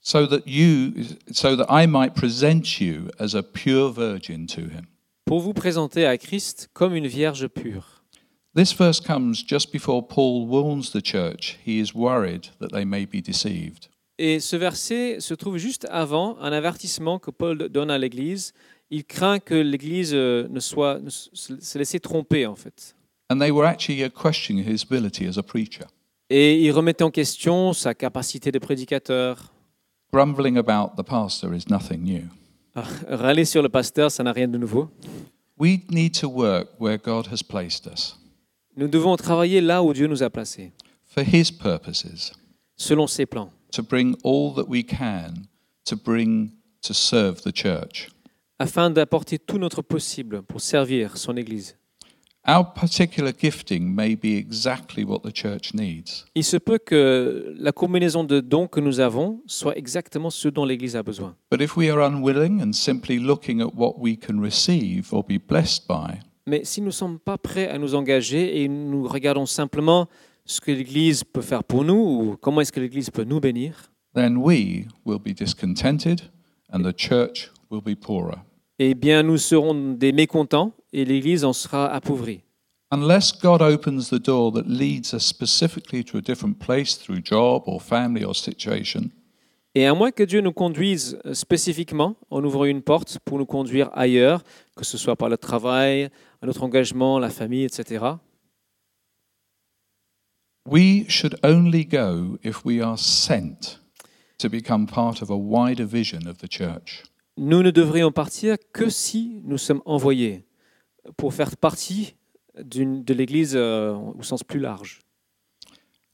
so 0.00 0.26
that 0.26 0.46
you 0.46 0.92
so 1.32 1.56
that 1.56 1.66
I 1.70 1.86
might 1.86 2.14
present 2.14 2.80
you 2.80 3.10
as 3.18 3.34
a 3.34 3.42
pure 3.42 3.90
virgin 3.92 4.46
to 4.48 4.62
him. 4.62 4.86
pour 5.26 5.40
vous 5.40 5.52
présenter 5.52 6.06
à 6.06 6.18
Christ 6.18 6.68
comme 6.72 6.94
une 6.94 7.06
vierge 7.06 7.46
pure. 7.48 8.02
This 8.56 8.74
verse 8.74 9.00
comes 9.00 9.44
just 9.46 9.70
before 9.72 10.06
Paul 10.08 10.46
warns 10.48 10.90
the 10.90 11.00
church 11.00 11.56
he 11.64 11.80
is 11.80 11.94
worried 11.94 12.46
that 12.60 12.68
they 12.68 12.84
may 12.84 13.06
be 13.06 13.22
deceived. 13.22 13.88
Et 14.18 14.40
ce 14.40 14.56
verset 14.56 15.20
se 15.20 15.34
trouve 15.34 15.56
juste 15.56 15.86
avant 15.90 16.36
un 16.40 16.52
avertissement 16.52 17.18
que 17.18 17.30
Paul 17.30 17.68
donne 17.68 17.90
à 17.90 17.96
l'Église. 17.96 18.52
Il 18.90 19.04
craint 19.04 19.38
que 19.38 19.54
l'Église 19.54 20.12
euh, 20.14 20.48
ne 20.50 20.60
soit 20.60 20.98
ne 21.00 21.10
se 21.10 21.30
se 21.34 21.78
laisse 21.78 21.96
tromper 22.02 22.44
en 22.46 22.56
fait. 22.56 22.96
And 23.30 23.38
they 23.38 23.52
were 23.52 23.64
actually 23.64 24.02
uh, 24.04 24.10
questioning 24.10 24.64
his 24.64 24.82
ability 24.82 25.28
as 25.28 25.38
a 25.38 25.42
preacher, 25.44 25.84
Et 26.28 26.60
il 26.60 26.72
remettait 26.72 27.04
en 27.04 27.12
question 27.12 27.72
sa 27.72 27.94
capacité 27.94 28.50
de 28.50 28.58
prédicateur. 28.58 29.52
Grumbling 30.12 30.56
about 30.58 30.96
the 30.96 31.04
pastor 31.04 31.54
is 31.54 31.68
nothing 31.68 32.02
new. 32.02 32.24
Ah, 32.74 32.86
Râler 33.08 33.44
sur 33.44 33.62
le 33.62 33.68
pasteur, 33.68 34.10
ça 34.10 34.22
n'a 34.22 34.32
rien 34.32 34.48
de 34.48 34.58
nouveau. 34.58 34.88
We 35.58 35.80
need 35.90 36.14
to 36.20 36.28
work 36.28 36.68
where 36.78 36.96
God 36.96 37.26
has 37.32 37.42
placed 37.42 37.86
us 37.86 38.16
Nous 38.76 38.88
devons 38.88 39.16
travailler 39.16 39.60
là 39.60 39.82
où 39.82 39.92
Dieu 39.92 40.06
nous 40.06 40.22
a 40.22 40.30
placés, 40.30 40.72
for 41.04 41.22
his 41.22 41.50
purposes, 41.50 42.32
selon 42.76 43.06
ses 43.06 43.26
plans, 43.26 43.50
to 43.72 43.82
bring 43.82 44.16
all 44.24 44.54
that 44.54 44.68
we 44.68 44.82
can 44.84 45.46
to 45.84 45.96
bring 45.96 46.52
to 46.82 46.94
serve 46.94 47.42
the 47.42 47.52
church. 47.52 48.08
afin 48.58 48.90
d'apporter 48.90 49.38
tout 49.38 49.58
notre 49.58 49.82
possible 49.82 50.42
pour 50.42 50.60
servir 50.60 51.16
son 51.16 51.36
Église. 51.36 51.76
Il 56.34 56.44
se 56.44 56.56
peut 56.56 56.78
que 56.78 57.54
la 57.58 57.72
combinaison 57.72 58.24
de 58.24 58.40
dons 58.40 58.66
que 58.66 58.80
nous 58.80 59.00
avons 59.00 59.42
soit 59.46 59.76
exactement 59.76 60.30
ce 60.30 60.48
dont 60.48 60.64
l'Église 60.64 60.96
a 60.96 61.02
besoin. 61.02 61.36
but 61.50 61.60
if 61.60 61.76
we 61.76 61.88
are 61.90 62.00
unwilling 62.04 62.60
and 62.62 62.72
simply 62.72 63.18
looking 63.18 63.60
at 63.60 63.68
what 63.76 63.94
we 63.98 64.16
can 64.18 64.40
receive 64.40 65.12
or 65.12 65.24
be 65.24 65.38
blessed 65.38 65.86
by, 65.88 66.18
Mais 66.46 66.64
si 66.64 66.80
nous 66.80 66.86
ne 66.86 66.92
sommes 66.92 67.18
pas 67.20 67.38
prêts 67.38 67.68
à 67.68 67.78
nous 67.78 67.94
engager 67.94 68.62
et 68.62 68.68
nous 68.68 69.06
regardons 69.06 69.46
simplement 69.46 70.08
ce 70.44 70.60
que 70.60 70.72
l'Église 70.72 71.22
peut 71.22 71.42
faire 71.42 71.62
pour 71.62 71.84
nous 71.84 71.94
ou 71.94 72.36
comment 72.40 72.60
est-ce 72.62 72.72
que 72.72 72.80
l'Église 72.80 73.10
peut 73.10 73.24
nous 73.24 73.38
bénir, 73.38 73.92
then 74.14 74.36
we 74.36 74.86
will 75.06 75.20
be 75.20 75.32
discontented 75.34 76.22
and 76.72 76.82
the 76.82 76.92
church 76.96 77.50
will 77.70 77.82
be 77.82 77.94
poorer. 77.94 78.38
Eh 78.82 78.94
bien 78.94 79.22
nous 79.22 79.36
serons 79.36 79.92
des 79.92 80.10
mécontents 80.12 80.72
et 80.94 81.04
l'Église 81.04 81.44
en 81.44 81.52
sera 81.52 81.86
appauvrie. 81.92 82.40
Unless 82.90 83.38
God 83.40 83.60
opens 83.60 84.08
the 84.08 84.18
door 84.18 84.50
that 84.52 84.64
leads 84.66 85.12
us 85.12 85.22
specifically 85.22 86.02
to 86.02 86.16
a 86.16 86.20
different 86.22 86.58
place 86.58 86.96
through 86.96 87.20
job 87.22 87.62
or 87.66 87.80
family 87.80 88.24
or 88.24 88.34
situation, 88.34 89.10
Et 89.76 89.86
à 89.86 89.94
moins 89.94 90.10
que 90.10 90.24
Dieu 90.24 90.40
nous 90.40 90.52
conduise 90.52 91.20
euh, 91.26 91.34
spécifiquement 91.34 92.16
en 92.30 92.42
ouvrant 92.42 92.64
une 92.64 92.82
porte 92.82 93.18
pour 93.24 93.38
nous 93.38 93.46
conduire 93.46 93.88
ailleurs, 93.92 94.42
que 94.74 94.84
ce 94.84 94.98
soit 94.98 95.14
par 95.14 95.28
le 95.28 95.38
travail, 95.38 96.10
un 96.42 96.48
autre 96.48 96.64
engagement, 96.64 97.20
la 97.20 97.30
famille, 97.30 97.64
etc., 97.64 98.16
we 100.66 101.04
should 101.08 101.36
only 101.44 101.84
go 101.84 102.38
if 102.42 102.64
we 102.64 102.80
are 102.80 102.98
sent 102.98 103.78
to 104.38 104.48
become 104.48 104.86
part 104.86 105.22
of 105.22 105.30
a 105.30 105.36
wider 105.36 105.86
vision 105.86 106.26
of 106.26 106.38
the 106.38 106.48
church. 106.48 107.04
Nous 107.40 107.62
ne 107.62 107.70
devrions 107.70 108.12
partir 108.12 108.56
que 108.72 108.90
si 108.90 109.40
nous 109.44 109.56
sommes 109.56 109.80
envoyés 109.86 110.44
pour 111.16 111.32
faire 111.32 111.56
partie 111.56 112.14
de 112.54 113.14
l'Église 113.14 113.54
euh, 113.56 113.94
au 113.94 114.22
sens 114.22 114.44
plus 114.44 114.60
large. 114.60 115.00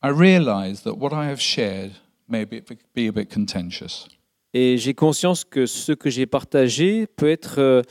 I 0.04 0.10
realize 0.10 0.82
that 0.84 0.92
what 0.92 1.10
I 1.12 1.28
have 1.28 1.40
shared 1.40 1.90
may 2.28 2.44
be, 2.44 2.62
be 2.94 3.08
a 3.08 3.12
bit 3.12 3.28
contentious. 3.28 4.06
Et 4.54 4.78
j'ai 4.78 4.94
conscience 4.94 5.44
que 5.44 5.66
ce 5.66 5.92
que 5.92 6.10
j'ai 6.10 6.26
partagé 6.26 7.08
peut 7.08 7.28
être 7.28 7.58
euh, 7.58 7.82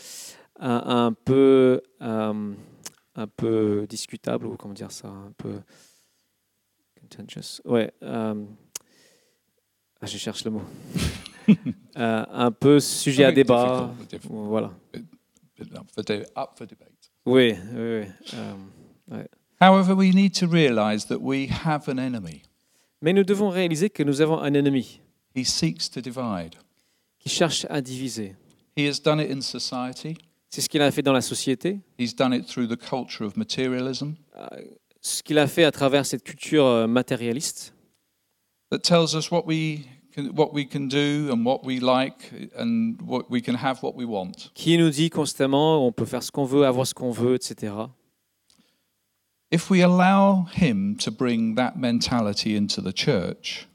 un, 0.57 1.05
un 1.07 1.11
peu, 1.11 1.81
euh, 2.01 2.53
un 3.15 3.27
peu 3.27 3.85
discutable, 3.89 4.45
ou 4.47 4.55
comment 4.55 4.73
dire 4.73 4.91
ça, 4.91 5.09
un 5.09 5.33
peu 5.37 5.59
contentious. 7.01 7.61
Ouais. 7.65 7.91
ah, 8.01 8.33
je 10.03 10.17
cherche 10.17 10.45
le 10.45 10.51
mot. 10.51 10.63
Euh, 11.97 12.25
un 12.29 12.51
peu 12.51 12.81
sujet 12.81 13.23
à 13.23 13.27
Very 13.27 13.35
débat. 13.43 13.89
Voilà. 14.29 14.71
debate. 15.57 17.11
Oui, 17.25 17.53
oui, 17.73 18.01
oui. 18.01 18.05
euh, 19.11 19.23
However, 19.61 19.93
we 19.93 20.13
need 20.13 20.33
to 20.39 20.45
realize 20.47 21.05
that 21.07 21.19
we 21.21 21.47
have 21.63 21.87
an 21.87 21.97
enemy. 21.97 22.41
mais 23.01 23.13
nous 23.13 23.23
devons 23.23 23.49
réaliser 23.49 23.89
que 23.89 24.03
nous 24.03 24.19
avons 24.19 24.39
un 24.41 24.53
ennemi 24.53 24.99
He 25.35 25.45
seeks 25.45 25.89
to 25.91 26.01
divide. 26.01 26.55
qui 27.19 27.29
cherche 27.29 27.65
à 27.69 27.79
diviser. 27.81 28.35
He 28.75 28.87
has 28.89 28.99
done 29.01 29.21
it 29.21 29.31
in 29.31 29.39
society. 29.39 30.17
C'est 30.49 30.59
ce 30.61 30.67
qu'il 30.69 30.81
a 30.81 30.91
fait 30.91 31.01
dans 31.01 31.13
la 31.13 31.21
société, 31.21 31.79
He's 31.97 32.13
done 32.15 32.33
it 32.33 32.45
through 32.45 32.67
the 32.67 32.77
culture 32.77 33.25
of 33.25 33.37
materialism 33.37 34.15
ce 35.01 35.21
qu'il 35.23 35.37
a 35.37 35.47
fait 35.47 35.63
à 35.63 35.71
travers 35.71 36.05
cette 36.05 36.23
culture 36.23 36.65
euh, 36.65 36.87
matérialiste. 36.87 37.73
that 38.71 38.79
tells 38.79 39.13
us 39.15 39.29
what 39.31 39.45
we 39.45 39.85
what 40.33 40.53
we 40.53 40.65
can 40.67 40.87
do 40.87 41.31
and 41.31 41.45
what 41.45 41.65
we 41.65 41.79
like 41.79 42.31
and 42.57 42.99
what 43.01 43.25
we 43.29 43.41
can 43.41 43.55
have 43.55 43.81
what 43.83 43.93
we 43.95 44.05
want. 44.05 44.51
qui 44.53 44.77
nous 44.77 44.89
dit 44.89 45.09
constamment 45.09 45.85
on 45.85 45.91
peut 45.91 46.05
faire 46.05 46.23
ce 46.23 46.31
qu'on 46.31 46.45
veut, 46.45 46.65
avoir 46.65 46.87
ce 46.87 46.93
qu'on 46.93 47.11
veut, 47.11 47.35
etc. 47.35 47.73
If 49.51 49.69
we 49.69 49.81
allow 49.83 50.45
him 50.59 50.95
to 50.97 51.11
bring 51.11 51.55
that 51.55 51.73
mentality 51.75 52.55
into 52.55 52.81
the 52.81 52.93
church, 52.93 53.67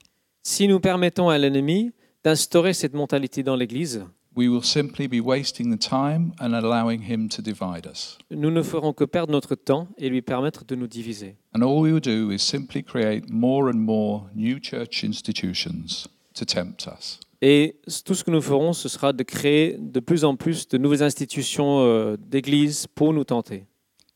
Si 0.42 0.66
nous 0.66 0.80
permettons 0.80 1.28
à 1.28 1.38
l'ennemi 1.38 1.92
d'instaurer 2.24 2.72
cette 2.72 2.94
mentalité 2.94 3.42
dans 3.42 3.56
l'Église, 3.56 4.04
we 4.36 4.48
will 4.48 4.62
simply 4.64 5.06
be 5.06 5.20
wasting 5.22 5.70
the 5.76 5.78
time 5.78 6.32
and 6.40 6.54
allowing 6.54 7.02
him 7.02 7.28
to 7.28 7.42
divide 7.42 7.86
us. 7.86 8.16
nous 8.30 8.50
ne 8.50 8.62
ferons 8.62 8.92
que 8.92 9.04
perdre 9.04 9.32
notre 9.32 9.54
temps 9.54 9.88
et 9.98 10.08
lui 10.08 10.22
permettre 10.22 10.64
de 10.64 10.74
nous 10.74 10.86
diviser. 10.86 11.36
And 11.54 11.62
all 11.62 11.80
we 11.80 11.92
will 11.92 12.00
do 12.00 12.30
is 12.32 12.38
simply 12.38 12.82
create 12.82 13.28
more 13.28 13.68
and 13.68 13.78
more 13.78 14.24
new 14.34 14.58
church 14.60 15.04
institutions 15.04 16.08
to 16.34 16.44
tempt 16.44 16.86
us. 16.86 17.20
Et 17.42 17.76
tout 18.04 18.14
ce 18.14 18.22
que 18.22 18.30
nous 18.30 18.42
ferons, 18.42 18.74
ce 18.74 18.88
sera 18.88 19.12
de 19.12 19.22
créer 19.22 19.76
de 19.78 20.00
plus 20.00 20.24
en 20.24 20.36
plus 20.36 20.68
de 20.68 20.76
nouvelles 20.76 21.02
institutions 21.02 21.80
euh, 21.80 22.16
d'Église 22.18 22.86
pour 22.86 23.14
nous 23.14 23.24
tenter. 23.24 23.64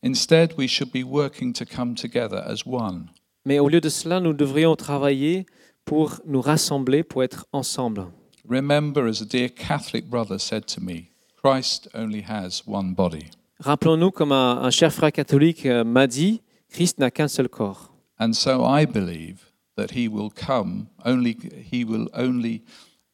Instead, 0.03 0.53
we 0.57 0.67
should 0.67 0.91
be 0.91 1.03
working 1.03 1.51
to 1.53 1.65
come 1.65 1.95
together 1.95 2.37
as 2.45 2.65
one. 2.67 3.07
Mais 3.45 3.57
au 3.57 3.67
lieu 3.67 3.81
de 3.81 3.89
cela, 3.89 4.19
nous 4.19 4.33
devrions 4.33 4.75
travailler 4.75 5.47
pour 5.85 6.21
nous 6.25 6.41
rassembler, 6.41 7.03
pour 7.03 7.23
être 7.23 7.47
ensemble. 7.51 8.05
Remember, 8.47 9.07
as 9.07 9.21
a 9.21 9.25
dear 9.25 9.49
Catholic 9.49 10.07
brother 10.07 10.37
said 10.37 10.65
to 10.67 10.79
me, 10.79 11.09
Christ 11.43 11.89
only 11.95 12.23
has 12.27 12.61
one 12.67 12.93
body. 12.93 13.31
Rappelons-nous, 13.59 14.11
comme 14.11 14.31
un, 14.31 14.61
un 14.61 14.69
cher 14.69 14.93
frère 14.93 15.11
catholique 15.11 15.65
euh, 15.65 15.83
m'a 15.83 16.05
dit, 16.05 16.41
Christ 16.69 16.99
n'a 16.99 17.09
qu'un 17.09 17.27
seul 17.27 17.49
corps. 17.49 17.91
And 18.19 18.33
so 18.33 18.63
I 18.63 18.85
believe 18.85 19.54
that 19.75 19.91
he 19.91 20.07
will 20.07 20.29
come 20.29 20.87
only 21.03 21.37
he 21.69 21.83
will 21.83 22.09
only 22.13 22.63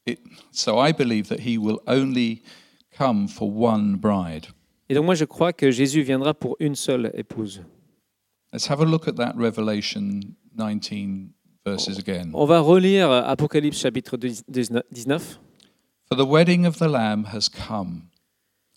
it, 0.05 0.19
so 0.51 0.79
I 0.79 0.91
believe 0.91 1.27
that 1.29 1.41
he 1.41 1.57
will 1.57 1.81
only 1.87 2.43
come 2.91 3.27
for 3.27 3.49
one 3.49 3.97
bride. 3.97 4.47
Et 4.89 4.93
donc 4.93 5.05
moi, 5.05 5.15
je 5.15 5.25
crois 5.25 5.53
que 5.53 5.71
Jésus 5.71 6.01
viendra 6.03 6.33
pour 6.33 6.57
une 6.59 6.75
seule 6.75 7.11
épouse. 7.13 7.61
Let's 8.51 8.67
have 8.69 8.81
a 8.81 8.85
look 8.85 9.07
at 9.07 9.15
that 9.15 9.35
Revelation 9.37 10.35
19 10.57 11.29
verses 11.65 11.97
again. 11.97 12.31
On 12.33 12.45
va 12.45 12.59
relire 12.59 13.09
Apocalypse 13.09 13.77
chapitre 13.79 14.17
19. 14.17 15.39
For 16.09 16.17
the 16.17 16.25
wedding 16.25 16.65
of 16.65 16.77
the 16.77 16.89
lamb 16.89 17.27
has 17.33 17.47
come 17.47 18.09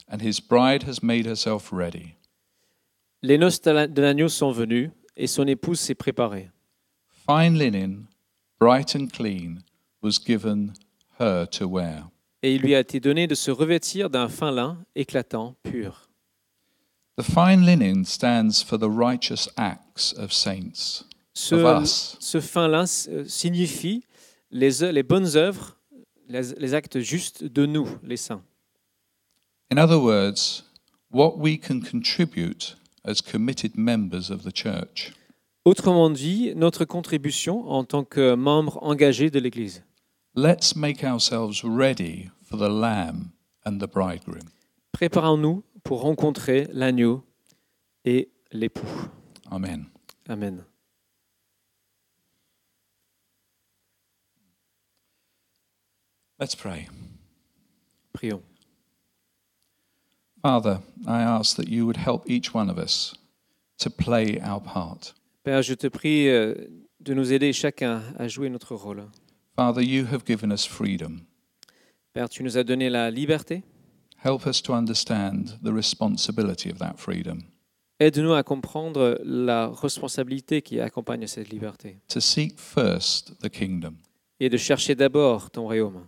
and 0.08 0.22
his 0.22 0.38
bride 0.38 0.84
has 0.84 1.02
made 1.02 1.26
herself 1.26 1.72
ready. 1.72 2.14
Les 3.22 3.38
noces 3.38 3.60
de 3.62 4.00
l'agneau 4.00 4.28
sont 4.28 4.52
venues 4.52 4.92
et 5.16 5.26
son 5.26 5.46
épouse 5.48 5.80
s'est 5.80 5.96
préparée. 5.96 6.50
Fine 7.26 7.56
linen, 7.58 8.08
bright 8.58 8.94
and 8.94 9.10
clean, 9.12 9.62
was 10.02 10.18
given 10.18 10.74
her 11.18 11.46
to 11.46 11.66
wear. 11.66 12.10
Et 12.42 12.54
il 12.54 12.60
lui 12.60 12.74
a 12.74 12.80
été 12.80 13.00
donné 13.00 13.26
de 13.26 13.34
se 13.34 13.50
revêtir 13.50 14.10
d'un 14.10 14.28
fin 14.28 14.50
lin 14.50 14.84
éclatant, 14.94 15.54
pur. 15.62 16.08
The 17.16 17.22
fine 17.22 17.64
linen 17.64 18.04
stands 18.04 18.62
for 18.62 18.76
the 18.78 18.90
righteous 18.90 19.48
acts 19.56 20.12
of 20.18 20.32
saints, 20.32 21.04
Ce, 21.32 21.54
of 21.54 21.82
us. 21.82 22.16
ce 22.20 22.40
fin 22.40 22.68
lin 22.68 22.84
euh, 23.08 23.24
signifie 23.26 24.04
les, 24.50 24.92
les 24.92 25.02
bonnes 25.02 25.36
œuvres, 25.36 25.78
les, 26.28 26.52
les 26.58 26.74
actes 26.74 26.98
justes 27.00 27.44
de 27.44 27.64
nous, 27.64 27.88
les 28.02 28.18
saints. 28.18 28.42
In 29.70 29.78
other 29.78 29.98
words, 29.98 30.64
what 31.10 31.38
we 31.38 31.56
can 31.58 31.80
contribute 31.80 32.76
as 33.04 33.22
committed 33.22 33.76
members 33.76 34.30
of 34.30 34.42
the 34.42 34.52
church. 34.52 35.12
Autrement 35.64 36.10
dit, 36.10 36.52
notre 36.56 36.84
contribution 36.84 37.70
en 37.70 37.84
tant 37.84 38.04
que 38.04 38.34
membre 38.34 38.78
engagé 38.82 39.30
de 39.30 39.38
l'Église. 39.38 39.82
Let's 40.34 40.76
make 40.76 41.02
ourselves 41.02 41.64
ready 41.64 42.30
for 42.42 42.58
the 42.58 42.68
Lamb 42.68 43.32
and 43.64 43.78
the 43.78 43.86
bridegroom. 43.86 44.50
Préparons-nous 44.92 45.62
pour 45.82 46.02
rencontrer 46.02 46.68
l'agneau 46.70 47.24
et 48.04 48.30
l'époux. 48.52 49.08
Amen. 49.50 49.86
Amen. 50.28 50.64
Let's 56.38 56.54
pray. 56.54 56.88
Prions. 58.12 58.42
Father, 60.42 60.80
I 61.06 61.22
ask 61.22 61.56
that 61.56 61.68
you 61.68 61.86
would 61.86 61.96
help 61.96 62.28
each 62.28 62.52
one 62.52 62.68
of 62.68 62.76
us 62.76 63.14
to 63.78 63.88
play 63.88 64.38
our 64.42 64.60
part. 64.60 65.14
Père, 65.44 65.60
je 65.60 65.74
te 65.74 65.86
prie 65.86 66.28
euh, 66.28 66.54
de 67.00 67.12
nous 67.12 67.34
aider 67.34 67.52
chacun 67.52 68.02
à 68.18 68.28
jouer 68.28 68.48
notre 68.48 68.74
rôle. 68.74 69.04
Father, 69.56 69.84
you 69.84 70.06
have 70.10 70.24
given 70.26 70.50
us 70.50 70.66
freedom. 70.66 71.20
Père, 72.14 72.30
tu 72.30 72.42
nous 72.42 72.56
as 72.56 72.64
donné 72.64 72.88
la 72.88 73.10
liberté. 73.10 73.62
Help 74.24 74.46
us 74.46 74.62
to 74.62 74.72
understand 74.72 75.58
the 75.62 75.70
responsibility 75.70 76.70
of 76.70 76.78
that 76.78 76.94
freedom, 76.96 77.40
Aide-nous 78.00 78.32
à 78.32 78.42
comprendre 78.42 79.20
la 79.22 79.68
responsabilité 79.68 80.62
qui 80.62 80.80
accompagne 80.80 81.26
cette 81.26 81.50
liberté 81.50 81.98
to 82.08 82.20
seek 82.20 82.58
first 82.58 83.38
the 83.40 83.50
kingdom, 83.50 83.96
et 84.40 84.48
de 84.48 84.56
chercher 84.56 84.94
d'abord 84.94 85.50
ton 85.50 85.64
royaume, 85.64 86.06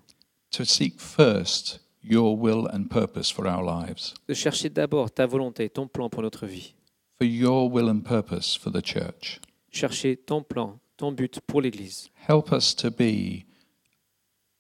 to 0.51 0.65
seek 0.65 0.99
first 0.99 1.81
your 2.03 2.35
will 2.41 2.67
and 2.73 2.85
purpose 2.89 3.31
for 3.31 3.47
our 3.47 3.63
lives, 3.63 4.15
de 4.29 4.35
chercher 4.35 4.71
d'abord 4.71 5.11
ta 5.11 5.27
volonté, 5.27 5.69
ton 5.69 5.87
plan 5.87 6.09
pour 6.09 6.23
notre 6.23 6.47
vie, 6.47 6.75
for 7.19 7.25
your 7.25 7.71
will 7.71 7.89
and 7.89 8.03
purpose 8.03 8.57
for 8.57 8.71
the 8.71 8.83
church. 8.83 9.41
chercher 9.77 10.17
ton 10.17 10.43
plan, 10.43 10.81
ton 10.97 11.13
but 11.13 11.39
pour 11.47 11.61
l'Église. 11.61 12.11
Help 12.29 12.51
us 12.53 12.75
to 12.75 12.91
be 12.91 13.45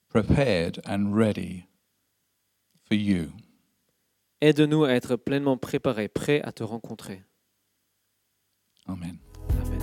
prepared 0.08 0.80
and 0.86 1.16
ready 1.16 1.66
for 2.84 2.96
you. 2.96 3.32
Aide-nous 4.40 4.84
à 4.84 4.92
être 4.92 5.16
pleinement 5.16 5.56
préparés, 5.56 6.06
prêts 6.08 6.40
à 6.42 6.52
te 6.52 6.62
rencontrer. 6.62 7.24
Amen. 8.86 9.16
Amen. 9.50 9.80